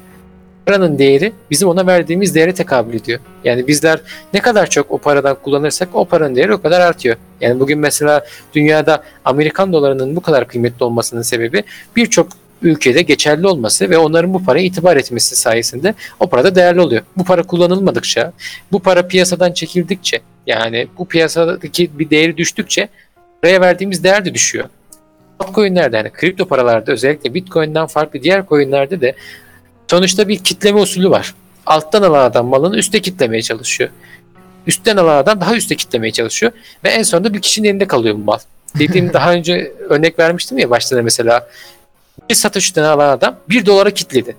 Paranın 0.67 0.99
değeri 0.99 1.33
bizim 1.51 1.67
ona 1.69 1.87
verdiğimiz 1.87 2.35
değere 2.35 2.53
tekabül 2.53 2.93
ediyor. 2.93 3.19
Yani 3.43 3.67
bizler 3.67 3.99
ne 4.33 4.39
kadar 4.39 4.69
çok 4.69 4.91
o 4.91 4.97
paradan 4.97 5.37
kullanırsak 5.43 5.89
o 5.93 6.05
paranın 6.05 6.35
değeri 6.35 6.53
o 6.53 6.61
kadar 6.61 6.81
artıyor. 6.81 7.15
Yani 7.41 7.59
bugün 7.59 7.79
mesela 7.79 8.25
dünyada 8.53 9.03
Amerikan 9.25 9.73
dolarının 9.73 10.15
bu 10.15 10.21
kadar 10.21 10.47
kıymetli 10.47 10.83
olmasının 10.83 11.21
sebebi 11.21 11.63
birçok 11.95 12.27
ülkede 12.61 13.01
geçerli 13.01 13.47
olması 13.47 13.89
ve 13.89 13.97
onların 13.97 14.33
bu 14.33 14.43
paraya 14.43 14.65
itibar 14.65 14.97
etmesi 14.97 15.35
sayesinde 15.35 15.93
o 16.19 16.27
para 16.27 16.43
da 16.43 16.55
değerli 16.55 16.81
oluyor. 16.81 17.01
Bu 17.17 17.23
para 17.23 17.43
kullanılmadıkça, 17.43 18.33
bu 18.71 18.79
para 18.79 19.07
piyasadan 19.07 19.51
çekildikçe 19.51 20.19
yani 20.47 20.87
bu 20.97 21.07
piyasadaki 21.07 21.99
bir 21.99 22.09
değeri 22.09 22.37
düştükçe 22.37 22.87
paraya 23.41 23.61
verdiğimiz 23.61 24.03
değer 24.03 24.25
de 24.25 24.33
düşüyor. 24.33 24.65
Altcoin'lerde 25.39 25.97
yani 25.97 26.09
kripto 26.09 26.45
paralarda 26.47 26.91
özellikle 26.91 27.33
Bitcoin'den 27.33 27.85
farklı 27.85 28.23
diğer 28.23 28.47
coin'lerde 28.47 29.01
de 29.01 29.15
sonuçta 29.87 30.27
bir 30.27 30.37
kitleme 30.37 30.79
usulü 30.79 31.09
var. 31.09 31.35
Alttan 31.65 32.01
alan 32.01 32.23
adam 32.23 32.47
malını 32.47 32.77
üste 32.77 33.01
kitlemeye 33.01 33.41
çalışıyor. 33.41 33.89
Üstten 34.67 34.97
alan 34.97 35.17
adam 35.17 35.41
daha 35.41 35.55
üste 35.55 35.75
kitlemeye 35.75 36.11
çalışıyor 36.11 36.51
ve 36.83 36.89
en 36.89 37.03
sonunda 37.03 37.33
bir 37.33 37.41
kişinin 37.41 37.69
elinde 37.69 37.87
kalıyor 37.87 38.15
bu 38.15 38.19
mal. 38.19 38.39
Dediğim 38.79 39.13
daha 39.13 39.33
önce 39.33 39.71
örnek 39.89 40.19
vermiştim 40.19 40.57
ya 40.57 40.69
başta 40.69 40.95
da 40.97 41.01
mesela 41.03 41.47
bir 42.29 42.35
satıştan 42.35 42.83
alan 42.83 43.09
adam 43.09 43.35
1 43.49 43.65
dolara 43.65 43.91
kitledi. 43.91 44.35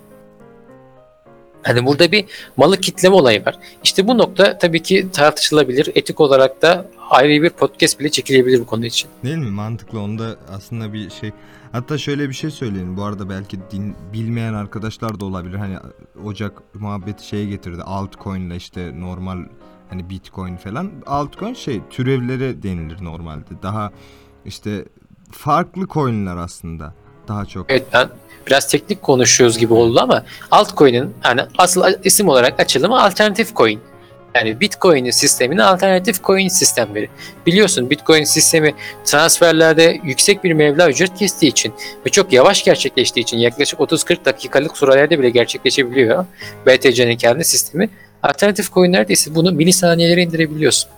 Hani 1.63 1.87
burada 1.87 2.13
bir 2.13 2.25
malı 2.57 2.81
kitleme 2.81 3.15
olayı 3.15 3.47
var. 3.47 3.59
İşte 3.85 4.09
bu 4.09 4.19
nokta 4.19 4.59
tabii 4.59 4.83
ki 4.83 5.07
tartışılabilir. 5.13 5.91
Etik 5.95 6.21
olarak 6.21 6.63
da 6.63 6.87
ayrı 7.11 7.43
bir 7.43 7.51
podcast 7.51 8.01
bile 8.01 8.11
çekilebilir 8.11 8.61
bu 8.61 8.67
konu 8.67 8.87
için. 8.87 9.11
Değil 9.25 9.37
mi? 9.37 9.51
Mantıklı. 9.51 10.01
Onda 10.01 10.37
aslında 10.53 10.93
bir 10.93 11.11
şey. 11.11 11.33
Hatta 11.73 11.99
şöyle 11.99 12.29
bir 12.29 12.35
şey 12.35 12.51
söyleyeyim. 12.51 12.97
Bu 12.97 13.05
arada 13.05 13.31
belki 13.31 13.59
din, 13.71 13.97
bilmeyen 14.13 14.55
arkadaşlar 14.55 15.21
da 15.21 15.25
olabilir. 15.25 15.55
Hani 15.55 15.77
Ocak 16.25 16.75
muhabbeti 16.75 17.27
şeye 17.27 17.45
getirdi. 17.45 17.83
Altcoin 17.83 18.41
ile 18.41 18.57
işte 18.57 19.01
normal 19.01 19.39
hani 19.91 20.11
Bitcoin 20.11 20.57
falan. 20.57 20.91
Altcoin 21.07 21.55
şey 21.55 21.81
türevlere 21.91 22.63
denilir 22.63 23.05
normalde. 23.05 23.63
Daha 23.63 23.93
işte 24.45 24.85
farklı 25.33 25.87
coinler 25.87 26.37
aslında. 26.37 26.95
Daha 27.29 27.45
çok. 27.45 27.71
Evet 27.71 27.87
ben 27.93 28.09
biraz 28.47 28.69
teknik 28.69 29.03
konuşuyoruz 29.03 29.59
gibi 29.59 29.75
oldu 29.75 30.01
ama 30.01 30.25
altcoin'in 30.51 31.15
yani 31.25 31.41
asıl 31.59 31.83
isim 32.05 32.29
olarak 32.29 32.61
açılımı 32.61 33.03
alternatif 33.03 33.57
coin. 33.57 33.81
Yani 34.35 34.61
Bitcoin'in 34.61 35.11
sistemine 35.11 35.63
alternatif 35.63 36.23
coin 36.23 36.49
sistemleri. 36.49 37.09
Biliyorsun 37.47 37.91
Bitcoin 37.91 38.25
sistemi 38.25 38.75
transferlerde 39.05 40.01
yüksek 40.05 40.45
bir 40.45 40.53
meblağ 40.53 40.91
ücret 40.91 41.15
kestiği 41.15 41.51
için 41.53 41.75
ve 42.07 42.11
çok 42.11 42.33
yavaş 42.33 42.65
gerçekleştiği 42.65 43.23
için 43.23 43.39
yaklaşık 43.39 43.81
30-40 43.81 44.25
dakikalık 44.25 44.77
sürelerde 44.77 45.19
bile 45.19 45.31
gerçekleşebiliyor. 45.31 46.25
BTC'nin 46.67 47.17
kendi 47.17 47.45
sistemi. 47.45 47.89
Alternatif 48.23 48.73
coin'lerde 48.73 49.13
ise 49.13 49.35
bunu 49.35 49.53
milisaniyelere 49.53 50.23
indirebiliyorsun. 50.23 50.91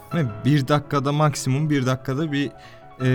Bir 0.44 0.68
dakikada 0.68 1.12
maksimum 1.12 1.70
bir 1.70 1.86
dakikada 1.86 2.32
bir 2.32 2.50
e, 3.04 3.08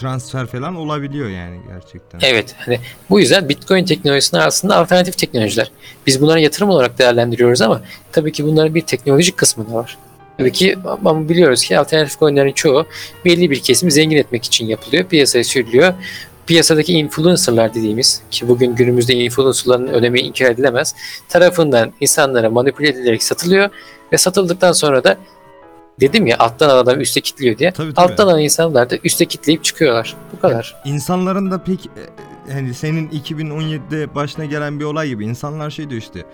transfer 0.00 0.46
falan 0.46 0.76
olabiliyor 0.76 1.28
yani 1.28 1.60
gerçekten. 1.68 2.20
Evet. 2.22 2.54
Hani 2.58 2.80
bu 3.10 3.20
yüzden 3.20 3.48
Bitcoin 3.48 3.84
teknolojisinin 3.84 4.40
aslında 4.40 4.76
alternatif 4.76 5.18
teknolojiler. 5.18 5.70
Biz 6.06 6.20
bunları 6.20 6.40
yatırım 6.40 6.70
olarak 6.70 6.98
değerlendiriyoruz 6.98 7.62
ama 7.62 7.82
tabii 8.12 8.32
ki 8.32 8.44
bunların 8.44 8.74
bir 8.74 8.80
teknolojik 8.80 9.36
kısmı 9.36 9.70
da 9.70 9.74
var. 9.74 9.98
Tabii 10.38 10.52
ki 10.52 10.78
ama 10.84 11.28
biliyoruz 11.28 11.64
ki 11.64 11.78
alternatif 11.78 12.18
coinlerin 12.18 12.52
çoğu 12.52 12.86
belli 13.24 13.50
bir 13.50 13.60
kesimi 13.60 13.92
zengin 13.92 14.16
etmek 14.16 14.44
için 14.44 14.66
yapılıyor. 14.66 15.04
Piyasaya 15.04 15.44
sürülüyor. 15.44 15.94
Piyasadaki 16.46 16.92
influencerlar 16.92 17.74
dediğimiz 17.74 18.22
ki 18.30 18.48
bugün 18.48 18.74
günümüzde 18.74 19.14
influencerların 19.14 19.86
önemi 19.86 20.20
inkar 20.20 20.50
edilemez 20.50 20.94
tarafından 21.28 21.92
insanlara 22.00 22.50
manipüle 22.50 22.88
edilerek 22.88 23.22
satılıyor 23.22 23.70
ve 24.12 24.18
satıldıktan 24.18 24.72
sonra 24.72 25.04
da 25.04 25.16
dedim 26.00 26.26
ya 26.26 26.38
alttan 26.38 26.68
alan 26.68 26.82
adam 26.82 27.00
üste 27.00 27.20
kitliyor 27.20 27.58
diye. 27.58 27.72
Tabii, 27.72 27.94
tabii. 27.94 28.12
Alttan 28.12 28.26
alan 28.26 28.40
insanlar 28.40 28.90
da 28.90 28.96
üste 29.04 29.26
kitleyip 29.26 29.64
çıkıyorlar. 29.64 30.16
Bu 30.32 30.40
kadar. 30.40 30.76
İnsanların 30.84 31.50
da 31.50 31.62
pek 31.62 31.86
e, 31.86 32.52
hani 32.52 32.74
senin 32.74 33.08
2017'de 33.08 34.14
başına 34.14 34.44
gelen 34.44 34.80
bir 34.80 34.84
olay 34.84 35.08
gibi 35.08 35.24
insanlar 35.24 35.70
şey 35.70 35.90
diyor 35.90 36.02
işte 36.02 36.24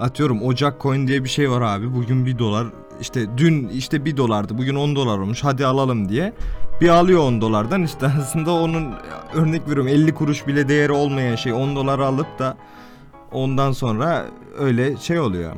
atıyorum 0.00 0.42
Ocak 0.42 0.80
coin 0.80 1.06
diye 1.08 1.24
bir 1.24 1.28
şey 1.28 1.50
var 1.50 1.60
abi 1.60 1.94
bugün 1.94 2.26
1 2.26 2.38
dolar 2.38 2.66
işte 3.00 3.26
dün 3.36 3.68
işte 3.68 4.04
1 4.04 4.16
dolardı 4.16 4.58
bugün 4.58 4.74
10 4.74 4.96
dolar 4.96 5.18
olmuş 5.18 5.44
hadi 5.44 5.66
alalım 5.66 6.08
diye 6.08 6.32
bir 6.80 6.88
alıyor 6.88 7.20
10 7.20 7.40
dolardan 7.40 7.82
işte 7.82 8.06
aslında 8.20 8.52
onun 8.52 8.94
örnek 9.34 9.62
veriyorum 9.68 9.88
50 9.88 10.14
kuruş 10.14 10.46
bile 10.46 10.68
değeri 10.68 10.92
olmayan 10.92 11.36
şey 11.36 11.52
10 11.52 11.76
dolara 11.76 12.06
alıp 12.06 12.38
da 12.38 12.56
ondan 13.32 13.72
sonra 13.72 14.26
öyle 14.58 14.96
şey 14.96 15.20
oluyor. 15.20 15.52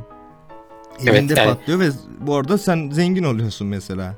Evet, 1.02 1.14
Elinde 1.14 1.34
yani- 1.40 1.50
patlıyor 1.54 1.80
ve 1.80 1.88
bu 2.20 2.34
arada 2.36 2.58
sen 2.58 2.90
zengin 2.90 3.24
oluyorsun 3.24 3.66
mesela. 3.66 4.14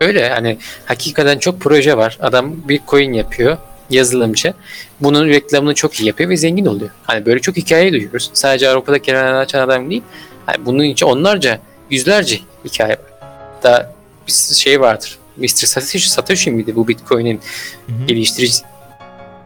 Öyle 0.00 0.28
hani 0.28 0.58
hakikaten 0.84 1.38
çok 1.38 1.60
proje 1.60 1.96
var. 1.96 2.18
Adam 2.20 2.54
bir 2.68 2.80
coin 2.88 3.12
yapıyor 3.12 3.56
yazılımcı. 3.90 4.54
Bunun 5.00 5.28
reklamını 5.28 5.74
çok 5.74 6.00
iyi 6.00 6.06
yapıyor 6.06 6.30
ve 6.30 6.36
zengin 6.36 6.66
oluyor. 6.66 6.90
Hani 7.04 7.26
böyle 7.26 7.40
çok 7.40 7.56
hikaye 7.56 7.92
duyuyoruz. 7.92 8.30
Sadece 8.32 8.68
Avrupa'da 8.68 9.02
kenar 9.02 9.34
açan 9.34 9.60
adam 9.60 9.90
değil. 9.90 10.02
Hani 10.46 10.66
bunun 10.66 10.84
için 10.84 11.06
onlarca 11.06 11.58
yüzlerce 11.90 12.38
hikaye 12.64 12.90
var. 12.92 13.28
Hatta 13.54 13.92
bir 14.26 14.32
şey 14.32 14.80
vardır. 14.80 15.18
Mr. 15.36 15.46
Satoshi, 15.48 16.10
Satoshi 16.10 16.50
miydi 16.50 16.76
bu 16.76 16.88
Bitcoin'in 16.88 17.40
Hı 17.86 17.92
hı. 17.92 18.06
geliştirici? 18.06 18.56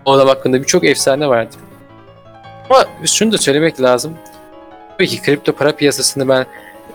O 0.04 0.12
adam 0.12 0.28
hakkında 0.28 0.60
birçok 0.60 0.84
efsane 0.84 1.28
vardır. 1.28 1.58
Ama 2.70 2.84
şunu 3.06 3.32
da 3.32 3.38
söylemek 3.38 3.80
lazım. 3.80 4.12
Tabii 4.98 5.08
ki 5.08 5.22
kripto 5.22 5.52
para 5.52 5.76
piyasasını 5.76 6.28
ben 6.28 6.46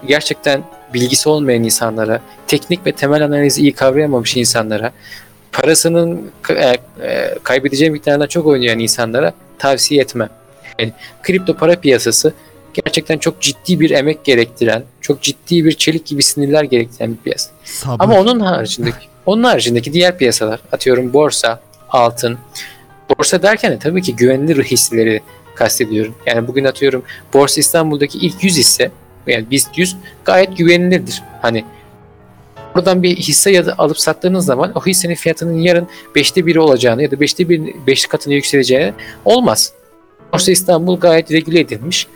gerçekten 0.08 0.63
bilgisi 0.94 1.30
olmayan 1.30 1.63
insanlara, 1.63 2.22
teknik 2.48 2.86
ve 2.86 2.92
temel 2.92 3.26
analizi 3.26 3.62
iyi 3.62 3.74
kavrayamamış 3.74 4.38
insanlara, 4.38 4.92
parasının 5.52 6.32
e, 6.50 6.78
e, 7.02 7.36
kaybedeceği 7.44 7.92
miktardan 7.92 8.28
çok 8.28 8.46
oynayan 8.46 8.80
insanlara 8.80 9.34
tavsiye 9.60 10.02
etmem. 10.02 10.30
Yani 10.80 10.94
kripto 11.22 11.56
para 11.56 11.76
piyasası 11.76 12.34
gerçekten 12.74 13.18
çok 13.18 13.42
ciddi 13.42 13.80
bir 13.80 13.92
emek 13.92 14.24
gerektiren, 14.26 14.84
çok 15.02 15.22
ciddi 15.22 15.66
bir 15.66 15.72
çelik 15.72 16.06
gibi 16.06 16.24
sinirler 16.24 16.63
gerektiren 16.63 17.12
bir 17.12 17.18
piyasa. 17.18 17.52
Sabır. 17.63 18.04
Ama 18.04 18.20
onun 18.20 18.39
haricindeki, 18.39 19.08
onun 19.26 19.44
haricindeki 19.44 19.94
diğer 19.94 20.18
piyasalar, 20.18 20.60
atıyorum 20.72 21.13
borsa, 21.13 21.62
altın. 21.89 22.38
Borsa 23.10 23.44
derken 23.44 23.72
de 23.72 23.80
tabii 23.80 24.02
ki 24.02 24.16
güvenilir 24.16 24.63
hisseleri 24.63 25.22
kastediyorum. 25.56 26.16
Yani 26.26 26.48
bugün 26.48 26.63
atıyorum 26.63 27.04
Borsa 27.34 27.62
İstanbul'daki 27.62 28.18
ilk 28.18 28.44
100 28.44 28.58
hisse, 28.58 28.92
yani 29.28 29.52
BIST 29.52 29.78
100 29.78 29.96
gayet 30.26 30.58
güvenilirdir. 30.58 31.24
Hani 31.42 31.66
buradan 32.76 33.04
bir 33.04 33.16
hisse 33.16 33.52
ya 33.52 33.66
da 33.66 33.76
alıp 33.78 34.00
sattığınız 34.00 34.46
zaman 34.46 34.72
o 34.76 34.86
hissenin 34.86 35.16
fiyatının 35.16 35.58
yarın 35.58 35.88
5'te 36.16 36.42
1'i 36.42 36.60
olacağını 36.60 37.04
ya 37.04 37.12
da 37.12 37.16
5'te 37.16 37.50
1 37.50 37.74
5 37.88 38.08
katına 38.08 38.34
yükseleceğini 38.34 38.94
olmaz. 39.26 39.74
Borsa 40.34 40.52
İstanbul 40.52 41.00
gayet 41.00 41.32
regüle 41.32 41.60
edilmiş. 41.60 42.08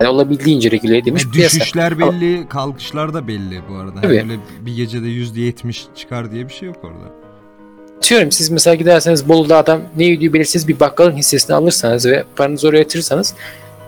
Yani 0.00 0.10
olabildiğince 0.10 0.70
regüle 0.70 0.98
edilmiş 0.98 1.24
Yani 1.24 1.32
piyasa. 1.32 1.60
düşüşler 1.60 1.98
belli, 1.98 2.48
kalkışlar 2.48 3.14
da 3.14 3.28
belli 3.28 3.62
bu 3.68 3.74
arada. 3.74 4.00
Tabii. 4.00 4.18
Hani 4.18 4.32
öyle 4.32 4.40
bir 4.60 4.76
gecede 4.76 5.06
%70 5.06 5.82
çıkar 5.96 6.32
diye 6.32 6.48
bir 6.48 6.52
şey 6.52 6.68
yok 6.68 6.76
orada. 6.82 7.27
Atıyorum 7.98 8.32
siz 8.32 8.50
mesela 8.50 8.74
giderseniz 8.74 9.28
Bolu'da 9.28 9.56
adam 9.56 9.80
ne 9.96 10.16
ödüğü 10.16 10.32
belirsiz 10.32 10.68
bir 10.68 10.80
bakkalın 10.80 11.16
hissesini 11.16 11.56
alırsanız 11.56 12.06
ve 12.06 12.24
paranızı 12.36 12.68
oraya 12.68 12.78
yatırırsanız 12.78 13.34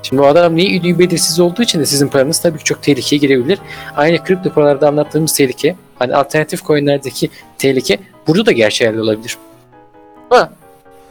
Şimdi 0.03 0.23
o 0.23 0.27
adam 0.27 0.57
ne 0.57 0.81
ödüğü 0.81 0.99
belirsiz 0.99 1.41
olduğu 1.41 1.63
için 1.63 1.81
de 1.81 1.87
sizin 1.87 2.09
paranız 2.09 2.39
tabii 2.39 2.59
ki 2.59 2.65
çok 2.65 2.83
tehlikeye 2.83 3.21
girebilir. 3.21 3.59
Aynı 3.97 4.25
kripto 4.25 4.53
paralarda 4.53 4.89
anlattığımız 4.89 5.37
tehlike, 5.37 5.77
hani 5.99 6.15
alternatif 6.15 6.65
coinlerdeki 6.65 7.31
tehlike 7.59 7.99
burada 8.27 8.47
da 8.47 8.53
geçerli 8.53 9.01
olabilir. 9.01 9.37
Ama 10.31 10.53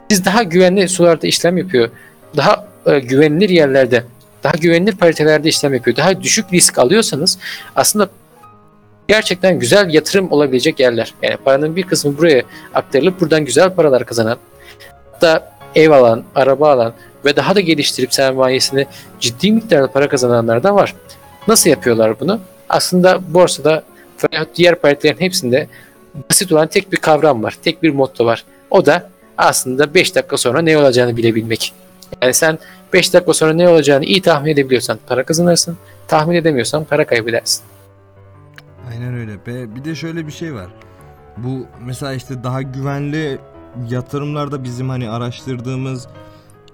siz 0.10 0.26
daha 0.26 0.44
güvenli 0.44 0.90
sularda 0.90 1.28
işlem 1.28 1.58
yapıyor, 1.58 1.90
daha 2.38 2.68
e, 2.86 3.00
güvenilir 3.00 3.50
yerlerde, 3.50 4.04
daha 4.44 4.54
güvenilir 4.62 4.96
paritelerde 4.96 5.50
işlem 5.50 5.74
yapıyor, 5.74 5.98
daha 5.98 6.22
düşük 6.22 6.54
risk 6.54 6.80
alıyorsanız 6.80 7.38
aslında 7.76 8.10
gerçekten 9.10 9.60
güzel 9.60 9.93
yatırım 9.93 10.32
olabilecek 10.32 10.80
yerler. 10.80 11.13
Yani 11.22 11.38
paranın 11.38 11.76
bir 11.76 11.84
kısmı 11.84 12.17
buraya 12.17 12.43
aktarılıp 12.74 13.22
buradan 13.22 13.45
güzel 13.45 13.69
paralar 13.69 14.06
kazanan, 14.06 14.38
hatta 15.12 15.52
ev 15.76 15.91
alan, 15.91 16.24
araba 16.36 16.72
alan 16.72 16.93
ve 17.26 17.36
daha 17.36 17.56
da 17.56 17.60
geliştirip 17.60 18.13
sermayesini 18.13 18.88
ciddi 19.19 19.52
miktarda 19.52 19.91
para 19.91 20.08
kazananlar 20.08 20.63
da 20.63 20.76
var. 20.76 20.95
Nasıl 21.48 21.69
yapıyorlar 21.69 22.19
bunu? 22.19 22.39
Aslında 22.69 23.34
borsada 23.34 23.84
veya 24.24 24.45
diğer 24.56 24.76
paritelerin 24.76 25.19
hepsinde 25.19 25.67
basit 26.30 26.52
olan 26.52 26.67
tek 26.67 26.91
bir 26.91 26.98
kavram 26.98 27.43
var. 27.43 27.58
Tek 27.63 27.84
bir 27.84 27.89
motto 27.89 28.26
var. 28.26 28.45
O 28.72 28.86
da 28.86 29.10
aslında 29.38 29.93
5 29.93 30.15
dakika 30.15 30.38
sonra 30.38 30.62
ne 30.62 30.78
olacağını 30.78 31.17
bilebilmek. 31.17 31.74
Yani 32.22 32.34
sen 32.34 32.60
5 32.93 33.13
dakika 33.13 33.34
sonra 33.34 33.54
ne 33.54 33.69
olacağını 33.69 34.06
iyi 34.06 34.22
tahmin 34.22 34.52
edebiliyorsan 34.52 35.00
para 35.08 35.24
kazanırsın. 35.24 35.78
Tahmin 36.08 36.36
edemiyorsan 36.36 36.84
para 36.84 37.06
kaybedersin. 37.06 37.63
Aynen 38.89 39.13
öyle. 39.13 39.39
Ve 39.47 39.75
bir 39.75 39.84
de 39.84 39.95
şöyle 39.95 40.28
bir 40.28 40.32
şey 40.32 40.54
var. 40.54 40.67
Bu 41.38 41.65
mesela 41.86 42.13
işte 42.13 42.43
daha 42.43 42.62
güvenli 42.62 43.39
yatırımlarda 43.89 44.63
bizim 44.63 44.89
hani 44.89 45.10
araştırdığımız 45.10 46.08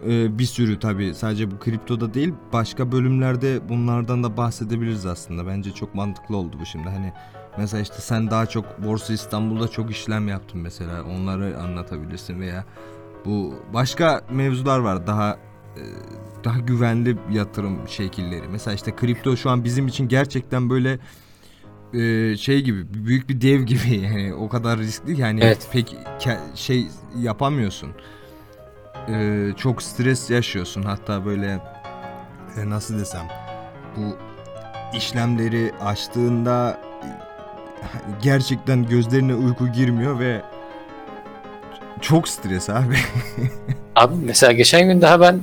e, 0.07 0.39
bir 0.39 0.45
sürü 0.45 0.79
tabi 0.79 1.15
sadece 1.15 1.51
bu 1.51 1.59
kriptoda 1.59 2.13
değil 2.13 2.33
başka 2.53 2.91
bölümlerde 2.91 3.69
bunlardan 3.69 4.23
da 4.23 4.37
bahsedebiliriz 4.37 5.05
aslında. 5.05 5.47
Bence 5.47 5.71
çok 5.71 5.95
mantıklı 5.95 6.37
oldu 6.37 6.57
bu 6.61 6.65
şimdi. 6.65 6.89
Hani 6.89 7.13
mesela 7.57 7.81
işte 7.81 7.95
sen 7.95 8.31
daha 8.31 8.45
çok 8.45 8.83
Borsa 8.83 9.13
İstanbul'da 9.13 9.67
çok 9.67 9.91
işlem 9.91 10.27
yaptın 10.27 10.61
mesela. 10.61 11.03
Onları 11.03 11.59
anlatabilirsin 11.59 12.41
veya 12.41 12.65
bu 13.25 13.53
başka 13.73 14.21
mevzular 14.31 14.79
var 14.79 15.07
daha 15.07 15.37
e, 15.77 15.83
daha 16.43 16.59
güvenli 16.59 17.17
yatırım 17.31 17.87
şekilleri. 17.87 18.47
Mesela 18.47 18.75
işte 18.75 18.95
kripto 18.95 19.37
şu 19.37 19.49
an 19.49 19.63
bizim 19.63 19.87
için 19.87 20.07
gerçekten 20.07 20.69
böyle 20.69 20.99
e, 21.93 22.37
şey 22.37 22.61
gibi 22.61 22.85
büyük 22.93 23.29
bir 23.29 23.41
dev 23.41 23.61
gibi 23.61 23.97
yani 24.03 24.33
o 24.33 24.49
kadar 24.49 24.79
riskli 24.79 25.15
ki 25.15 25.21
yani 25.21 25.39
Evet. 25.43 25.67
pek 25.71 25.95
şey 26.55 26.87
yapamıyorsun. 27.19 27.89
E, 29.09 29.47
çok 29.57 29.83
stres 29.83 30.29
yaşıyorsun 30.29 30.83
hatta 30.83 31.25
böyle 31.25 31.59
e, 32.57 32.69
nasıl 32.69 32.99
desem 32.99 33.27
bu 33.97 34.17
işlemleri 34.97 35.71
açtığında 35.81 36.79
gerçekten 38.21 38.85
gözlerine 38.85 39.35
uyku 39.35 39.67
girmiyor 39.67 40.19
ve 40.19 40.41
çok 42.01 42.27
stres 42.29 42.69
abi. 42.69 42.95
Abi 43.95 44.13
mesela 44.23 44.51
geçen 44.51 44.87
gün 44.87 45.01
daha 45.01 45.21
ben 45.21 45.41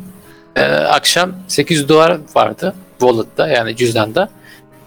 e, 0.56 0.62
akşam 0.72 1.32
800 1.48 1.88
dolar 1.88 2.18
vardı 2.34 2.74
wallet'ta 2.98 3.48
yani 3.48 3.76
cüzdanda. 3.76 4.28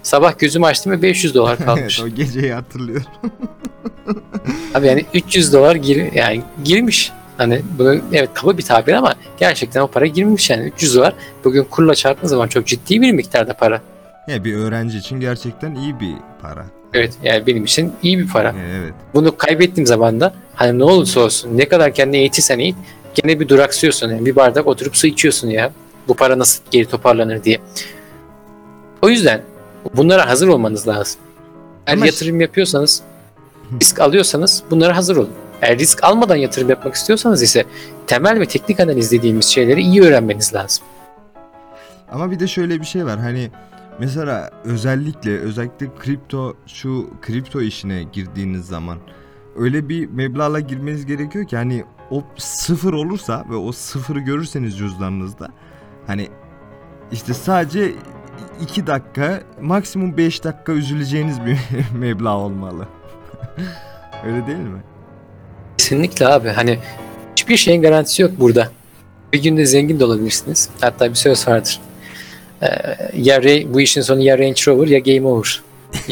Sabah 0.06 0.38
gözümü 0.38 0.66
açtım 0.66 0.92
ve 0.92 1.02
500 1.02 1.34
dolar 1.34 1.58
kalmış. 1.64 2.00
o 2.00 2.08
geceyi 2.08 2.52
hatırlıyorum. 2.52 3.06
Abi 4.74 4.86
yani 4.86 5.04
300 5.14 5.52
dolar 5.52 5.76
gir, 5.76 6.12
yani 6.12 6.42
girmiş. 6.64 7.12
Hani 7.36 7.62
bunu 7.78 8.00
evet 8.12 8.30
kaba 8.34 8.58
bir 8.58 8.62
tabir 8.62 8.92
ama 8.92 9.14
gerçekten 9.38 9.80
o 9.80 9.86
para 9.86 10.06
girmiş 10.06 10.50
yani 10.50 10.64
300 10.64 10.94
dolar 10.96 11.14
bugün 11.44 11.64
kurla 11.64 11.94
çarptığın 11.94 12.28
zaman 12.28 12.48
çok 12.48 12.66
ciddi 12.66 13.00
bir 13.00 13.12
miktarda 13.12 13.54
para. 13.54 13.80
Ya 14.28 14.44
bir 14.44 14.54
öğrenci 14.54 14.98
için 14.98 15.20
gerçekten 15.20 15.74
iyi 15.74 16.00
bir 16.00 16.14
para. 16.42 16.66
Evet 16.94 17.14
yani 17.22 17.46
benim 17.46 17.64
için 17.64 17.92
iyi 18.02 18.18
bir 18.18 18.28
para. 18.28 18.54
Evet. 18.70 18.94
Bunu 19.14 19.36
kaybettiğim 19.36 19.86
zaman 19.86 20.20
da 20.20 20.34
hani 20.54 20.78
ne 20.78 20.84
olursa 20.84 21.20
olsun 21.20 21.58
ne 21.58 21.68
kadar 21.68 21.94
kendini 21.94 22.16
eğitirsen 22.16 22.58
eğit 22.58 22.76
gene 23.14 23.40
bir 23.40 23.48
duraksıyorsun. 23.48 24.10
Yani 24.10 24.26
bir 24.26 24.36
bardak 24.36 24.66
oturup 24.66 24.96
su 24.96 25.06
içiyorsun 25.06 25.48
ya. 25.48 25.72
Bu 26.08 26.14
para 26.14 26.38
nasıl 26.38 26.62
geri 26.70 26.86
toparlanır 26.86 27.44
diye. 27.44 27.58
O 29.02 29.08
yüzden 29.08 29.42
bunlara 29.94 30.28
hazır 30.28 30.48
olmanız 30.48 30.88
lazım. 30.88 31.20
Eğer 31.86 31.96
Ama- 31.96 32.06
yatırım 32.06 32.40
yapıyorsanız, 32.40 33.02
risk 33.80 34.00
alıyorsanız 34.00 34.62
bunlara 34.70 34.96
hazır 34.96 35.16
olun. 35.16 35.30
Eğer 35.62 35.78
risk 35.78 36.04
almadan 36.04 36.36
yatırım 36.36 36.70
yapmak 36.70 36.94
istiyorsanız 36.94 37.42
ise 37.42 37.64
temel 38.06 38.40
ve 38.40 38.46
teknik 38.46 38.80
analiz 38.80 39.12
dediğimiz 39.12 39.44
şeyleri 39.44 39.80
iyi 39.82 40.02
öğrenmeniz 40.02 40.54
lazım. 40.54 40.84
Ama 42.12 42.30
bir 42.30 42.40
de 42.40 42.46
şöyle 42.46 42.80
bir 42.80 42.86
şey 42.86 43.04
var 43.06 43.18
hani 43.18 43.50
mesela 44.00 44.50
özellikle 44.64 45.38
özellikle 45.38 45.86
kripto 45.98 46.54
şu 46.66 47.10
kripto 47.22 47.60
işine 47.60 48.02
girdiğiniz 48.02 48.66
zaman 48.66 48.98
öyle 49.58 49.88
bir 49.88 50.10
meblağla 50.10 50.60
girmeniz 50.60 51.06
gerekiyor 51.06 51.46
ki 51.46 51.56
hani 51.56 51.84
o 52.10 52.24
sıfır 52.36 52.92
olursa 52.92 53.44
ve 53.50 53.56
o 53.56 53.72
sıfırı 53.72 54.20
görürseniz 54.20 54.78
cüzdanınızda 54.78 55.48
hani 56.06 56.28
işte 57.12 57.34
sadece 57.34 57.92
2 58.60 58.86
dakika 58.86 59.40
maksimum 59.60 60.16
5 60.16 60.44
dakika 60.44 60.72
üzüleceğiniz 60.72 61.44
bir 61.46 61.58
meblağ 61.98 62.36
olmalı. 62.36 62.88
öyle 64.26 64.46
değil 64.46 64.58
mi? 64.58 64.82
Kesinlikle 65.78 66.26
abi 66.28 66.48
hani 66.48 66.78
hiçbir 67.36 67.56
şeyin 67.56 67.82
garantisi 67.82 68.22
yok 68.22 68.30
burada. 68.38 68.68
Bir 69.32 69.42
günde 69.42 69.66
zengin 69.66 70.00
de 70.00 70.04
olabilirsiniz. 70.04 70.68
Hatta 70.80 71.10
bir 71.10 71.14
söz 71.14 71.48
vardır. 71.48 71.80
Ee, 72.62 72.66
ya 73.14 73.36
Ray- 73.38 73.74
bu 73.74 73.80
işin 73.80 74.00
sonu 74.00 74.20
ya 74.20 74.38
Range 74.38 74.62
Rover 74.68 74.86
ya 74.88 74.98
Game 74.98 75.26
Over. 75.26 75.62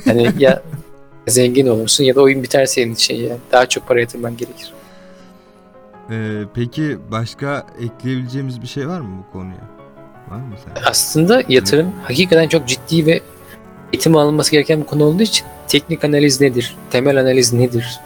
Yani 0.07 0.31
ya 0.39 0.63
zengin 1.29 1.67
olursun 1.67 2.05
ya 2.05 2.15
da 2.15 2.21
oyun 2.23 2.43
biter 2.43 2.67
senin 2.67 2.95
için 2.95 3.15
ya. 3.15 3.37
Daha 3.53 3.67
çok 3.69 3.89
para 3.89 4.01
yatırman 4.01 4.37
gerekir. 4.37 4.73
Ee, 6.11 6.43
peki 6.55 6.99
başka 7.11 7.67
ekleyebileceğimiz 7.81 8.63
bir 8.63 8.67
şey 8.67 8.89
var 8.89 9.01
mı 9.01 9.09
bu 9.29 9.33
konuya? 9.33 9.61
Var 10.31 10.37
mı 10.37 10.55
sen? 10.65 10.83
Aslında 10.87 11.43
yatırım 11.49 11.93
hakikaten 12.03 12.49
çok 12.49 12.69
ciddi 12.69 13.07
ve 13.07 13.21
eğitim 13.93 14.17
alınması 14.17 14.51
gereken 14.53 14.81
bir 14.81 14.87
konu 14.87 15.05
olduğu 15.05 15.23
için 15.23 15.47
teknik 15.69 16.05
analiz 16.05 16.41
nedir? 16.41 16.77
Temel 16.91 17.21
analiz 17.21 17.53
nedir? 17.53 18.01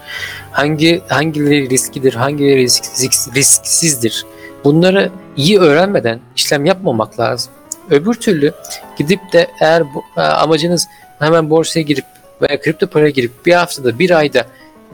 Hangi 0.50 1.02
hangileri 1.08 1.70
riskidir? 1.70 2.14
Hangileri 2.14 2.56
risk, 2.62 2.84
risk- 2.84 3.34
risksizdir? 3.34 4.26
Bunları 4.64 5.10
iyi 5.36 5.58
öğrenmeden 5.58 6.20
işlem 6.36 6.64
yapmamak 6.64 7.20
lazım. 7.20 7.52
Öbür 7.90 8.14
türlü 8.14 8.52
gidip 8.98 9.20
de 9.32 9.46
eğer 9.60 9.94
bu, 9.94 10.04
e, 10.16 10.20
amacınız 10.20 10.86
hemen 11.18 11.50
borsaya 11.50 11.82
girip 11.82 12.04
veya 12.42 12.60
kripto 12.60 12.86
para 12.86 13.10
girip 13.10 13.46
bir 13.46 13.52
haftada 13.52 13.98
bir 13.98 14.10
ayda 14.10 14.46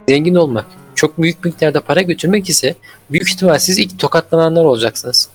zengin 0.09 0.35
olmak, 0.35 0.65
çok 0.95 1.21
büyük 1.21 1.45
miktarda 1.45 1.81
para 1.81 2.01
götürmek 2.01 2.49
ise 2.49 2.75
büyük 3.11 3.29
ihtimal 3.29 3.57
siz 3.59 3.79
ilk 3.79 3.99
tokatlananlar 3.99 4.65
olacaksınız. 4.65 5.29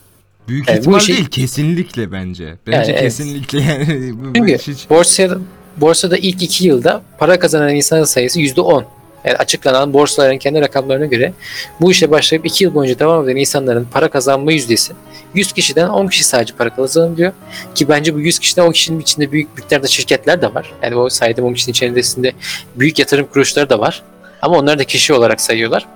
Büyük 0.49 0.69
Yani 0.69 0.77
bu 0.77 0.81
ihtimal 0.81 1.01
işi- 1.01 1.13
değil 1.13 1.27
kesinlikle 1.27 2.13
bence. 2.13 2.55
Bence 2.67 2.77
Yani 2.79 2.91
evet. 2.91 3.01
kesinlikle 3.01 3.61
yani 3.71 4.13
bu, 4.15 4.25
bu 4.25 4.35
Çünkü 4.35 4.59
hiç 4.59 4.91
borsaya 4.91 5.39
borsada 5.77 6.17
ilk 6.17 6.43
2 6.43 6.67
yılda 6.67 7.03
para 7.19 7.39
kazanan 7.39 7.75
insan 7.75 8.05
sayısı 8.05 8.41
%10. 8.41 8.85
Yani 9.25 9.37
açıklanan 9.37 9.93
borsaların 9.93 10.39
kendi 10.39 10.61
rakamlarına 10.61 11.07
göre 11.07 11.33
bu 11.81 11.91
işe 11.91 12.11
başlayıp 12.11 12.47
2 12.47 12.65
yıl 12.65 12.75
boyunca 12.75 12.99
devam 12.99 13.29
eden 13.29 13.37
insanların 13.37 13.89
para 13.93 14.11
kazanma 14.11 14.53
yüzdesi 14.53 14.93
100 15.35 15.53
kişiden 15.53 15.89
10 15.89 16.07
kişi 16.07 16.25
sadece 16.25 16.55
para 16.57 16.75
kazanabiliyor. 16.77 17.33
Ki 17.75 17.89
bence 17.89 18.15
bu 18.15 18.21
100 18.21 18.39
kişiden 18.39 18.63
10 18.67 18.73
kişinin 18.73 19.01
içinde 19.01 19.33
büyük 19.33 19.57
miktarda 19.57 19.87
şirketler 19.87 20.43
de 20.43 20.55
var. 20.55 20.73
Yani 20.83 20.95
o 20.95 21.09
saydığım 21.09 21.45
10 21.45 21.55
kişinin 21.55 21.73
içerisinde 21.73 22.33
büyük 22.77 22.99
yatırım 22.99 23.27
kuruluşları 23.27 23.71
da 23.71 23.79
var. 23.81 24.03
Ama 24.43 24.59
onlar 24.59 24.79
da 24.79 24.85
kişi 24.85 25.13
olarak 25.13 25.41
sayıyorlar. 25.41 25.87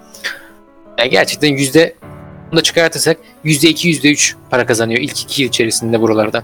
Yani 0.99 1.11
gerçekten 1.11 1.49
yüzde 1.49 1.95
bunu 2.51 2.61
da 2.61 2.63
çıkartırsak 2.63 3.17
yüzde 3.45 3.69
iki, 3.69 3.89
yüzde 3.89 4.13
üç 4.13 4.37
para 4.51 4.67
kazanıyor 4.67 5.01
ilk 5.01 5.21
iki 5.23 5.43
yıl 5.43 5.49
içerisinde 5.49 6.01
buralardan. 6.01 6.43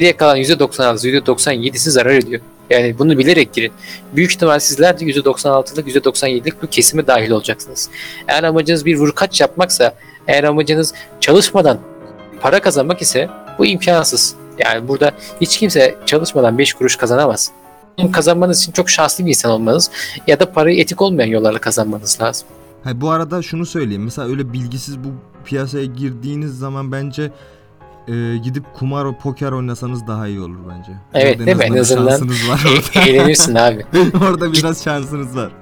Diye 0.00 0.16
kalan 0.16 0.36
yüzde 0.36 0.58
96, 0.58 1.08
yüzde 1.08 1.30
97'si 1.30 1.90
zarar 1.90 2.10
ediyor. 2.10 2.40
Yani 2.70 2.98
bunu 2.98 3.18
bilerek 3.18 3.52
girin. 3.52 3.72
Büyük 4.12 4.32
ihtimal 4.32 4.58
sizler 4.58 5.00
de 5.00 5.04
yüzde 5.04 5.20
96'lık, 5.20 5.86
yüzde 5.86 5.98
97'lik 5.98 6.62
bu 6.62 6.66
kesime 6.66 7.06
dahil 7.06 7.30
olacaksınız. 7.30 7.90
Eğer 8.28 8.42
amacınız 8.44 8.84
bir 8.84 8.96
vurkaç 8.96 9.40
yapmaksa, 9.40 9.94
eğer 10.28 10.44
amacınız 10.44 10.94
çalışmadan 11.20 11.78
para 12.40 12.60
kazanmak 12.60 13.02
ise 13.02 13.28
bu 13.58 13.66
imkansız. 13.66 14.34
Yani 14.58 14.88
burada 14.88 15.12
hiç 15.40 15.58
kimse 15.58 15.94
çalışmadan 16.06 16.58
5 16.58 16.74
kuruş 16.74 16.96
kazanamaz. 16.96 17.50
Kazanmanız 18.12 18.62
için 18.62 18.72
çok 18.72 18.90
şanslı 18.90 19.24
bir 19.24 19.30
insan 19.30 19.52
olmanız 19.52 19.90
ya 20.26 20.40
da 20.40 20.52
parayı 20.52 20.80
etik 20.80 21.02
olmayan 21.02 21.28
yollarla 21.28 21.58
kazanmanız 21.58 22.20
lazım. 22.20 22.48
Ha, 22.84 23.00
bu 23.00 23.10
arada 23.10 23.42
şunu 23.42 23.66
söyleyeyim. 23.66 24.04
Mesela 24.04 24.28
öyle 24.28 24.52
bilgisiz 24.52 24.98
bu 24.98 25.08
piyasaya 25.44 25.84
girdiğiniz 25.84 26.58
zaman 26.58 26.92
bence 26.92 27.30
e, 28.08 28.36
gidip 28.36 28.64
kumar, 28.74 29.18
poker 29.18 29.52
oynasanız 29.52 30.06
daha 30.06 30.26
iyi 30.28 30.40
olur 30.40 30.58
bence. 30.70 30.92
Evet, 31.14 31.36
Orada 31.36 31.46
değil 31.46 31.56
mi? 31.56 31.64
En 31.64 31.76
azından 31.76 32.08
şansınız 32.08 32.48
var 32.48 32.64
orada. 32.96 33.08
Eğlenirsin 33.10 33.54
abi. 33.54 33.84
orada 34.24 34.52
biraz 34.52 34.84
şansınız 34.84 35.36
var. 35.36 35.52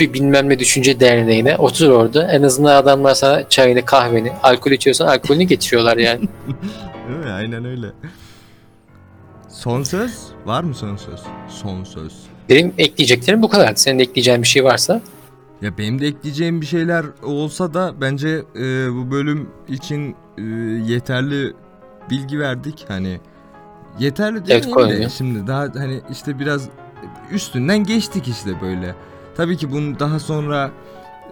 Bir 0.00 0.12
bilmem 0.12 0.48
ne 0.48 0.58
düşünce 0.58 1.00
derneğine 1.00 1.56
otur 1.56 1.88
orada. 1.90 2.32
En 2.32 2.42
azından 2.42 2.76
adamlar 2.76 3.14
sana 3.14 3.48
çayını, 3.48 3.84
kahveni, 3.84 4.32
alkol 4.42 4.70
içiyorsan 4.70 5.06
alkolünü 5.06 5.42
getiriyorlar 5.42 5.96
yani. 5.96 6.20
Değil 7.08 7.18
mi? 7.24 7.30
Aynen 7.30 7.64
öyle. 7.64 7.86
Son 9.48 9.82
söz? 9.82 10.18
Var 10.46 10.62
mı 10.62 10.74
son 10.74 10.96
söz? 10.96 11.20
Son 11.48 11.84
söz. 11.84 12.12
Benim 12.48 12.72
ekleyeceklerim 12.78 13.42
bu 13.42 13.48
kadar. 13.48 13.74
Senin 13.74 13.98
ekleyeceğin 13.98 14.42
bir 14.42 14.48
şey 14.48 14.64
varsa 14.64 15.00
Ya 15.62 15.78
benim 15.78 16.00
de 16.00 16.06
ekleyeceğim 16.06 16.60
bir 16.60 16.66
şeyler 16.66 17.04
olsa 17.22 17.74
da 17.74 18.00
bence 18.00 18.28
e, 18.56 18.92
bu 18.94 19.10
bölüm 19.10 19.50
için 19.68 20.16
e, 20.38 20.42
yeterli 20.92 21.52
bilgi 22.10 22.40
verdik. 22.40 22.84
Hani 22.88 23.20
yeterli 23.98 24.38
Evet, 24.48 24.66
demeyeyim 24.66 25.04
de 25.04 25.08
şimdi 25.08 25.46
daha 25.46 25.60
hani 25.74 26.00
işte 26.10 26.38
biraz 26.38 26.68
üstünden 27.30 27.84
geçtik 27.84 28.28
işte 28.28 28.60
böyle. 28.60 28.94
Tabii 29.36 29.56
ki 29.56 29.72
bunu 29.72 29.98
daha 29.98 30.18
sonra 30.18 30.70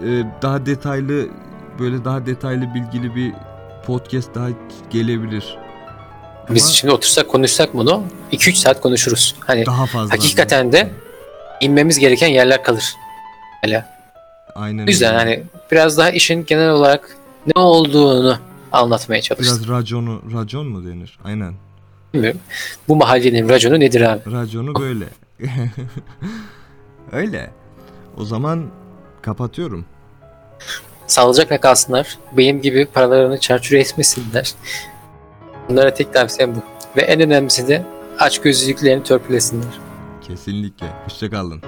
e, 0.04 0.24
daha 0.42 0.66
detaylı 0.66 1.28
böyle 1.78 2.04
daha 2.04 2.26
detaylı 2.26 2.74
bilgili 2.74 3.14
bir 3.14 3.32
podcast 3.86 4.34
daha 4.34 4.48
gelebilir. 4.90 5.58
biz 6.50 6.62
Ama 6.64 6.72
şimdi 6.72 6.94
otursak 6.94 7.28
konuşsak 7.28 7.74
bunu 7.74 8.02
2-3 8.32 8.54
saat 8.54 8.80
konuşuruz. 8.80 9.34
Hani 9.40 9.66
daha 9.66 9.86
fazla. 9.86 10.14
hakikaten 10.14 10.72
de 10.72 10.90
inmemiz 11.60 11.98
gereken 11.98 12.28
yerler 12.28 12.64
kalır. 12.64 12.94
Hala. 13.64 14.01
Aynen 14.54 14.86
O 14.86 14.90
yüzden 14.90 15.14
öyle. 15.14 15.18
hani 15.24 15.42
biraz 15.72 15.98
daha 15.98 16.10
işin 16.10 16.44
genel 16.44 16.70
olarak 16.70 17.16
ne 17.56 17.62
olduğunu 17.62 18.38
anlatmaya 18.72 19.22
çalıştım. 19.22 19.58
biraz 19.60 19.68
raconu 19.68 20.22
racon 20.34 20.66
mu 20.66 20.86
denir? 20.86 21.18
Aynen. 21.24 21.54
Bilmiyorum. 22.14 22.40
Bu 22.88 22.96
mahallenin 22.96 23.48
raconu 23.48 23.80
nedir 23.80 24.00
abi? 24.00 24.32
Raconu 24.32 24.74
böyle. 24.80 25.04
Öyle. 27.12 27.50
O 28.18 28.24
zaman 28.24 28.66
kapatıyorum. 29.22 29.84
Sağlıcakla 31.06 31.60
kalsınlar. 31.60 32.18
Benim 32.36 32.62
gibi 32.62 32.86
paralarını 32.86 33.40
çarçur 33.40 33.76
etmesinler. 33.76 34.52
Bunlara 35.68 35.94
tek 35.94 36.14
tavsiyem 36.14 36.54
bu. 36.56 36.58
Ve 36.96 37.00
en 37.02 37.20
önemlisi 37.20 37.68
de 37.68 37.86
aç 38.18 38.40
gözlülüklerini 38.40 39.02
törpülesinler. 39.02 39.78
Kesinlikle. 40.28 40.86
Hoşçakalın. 41.04 41.62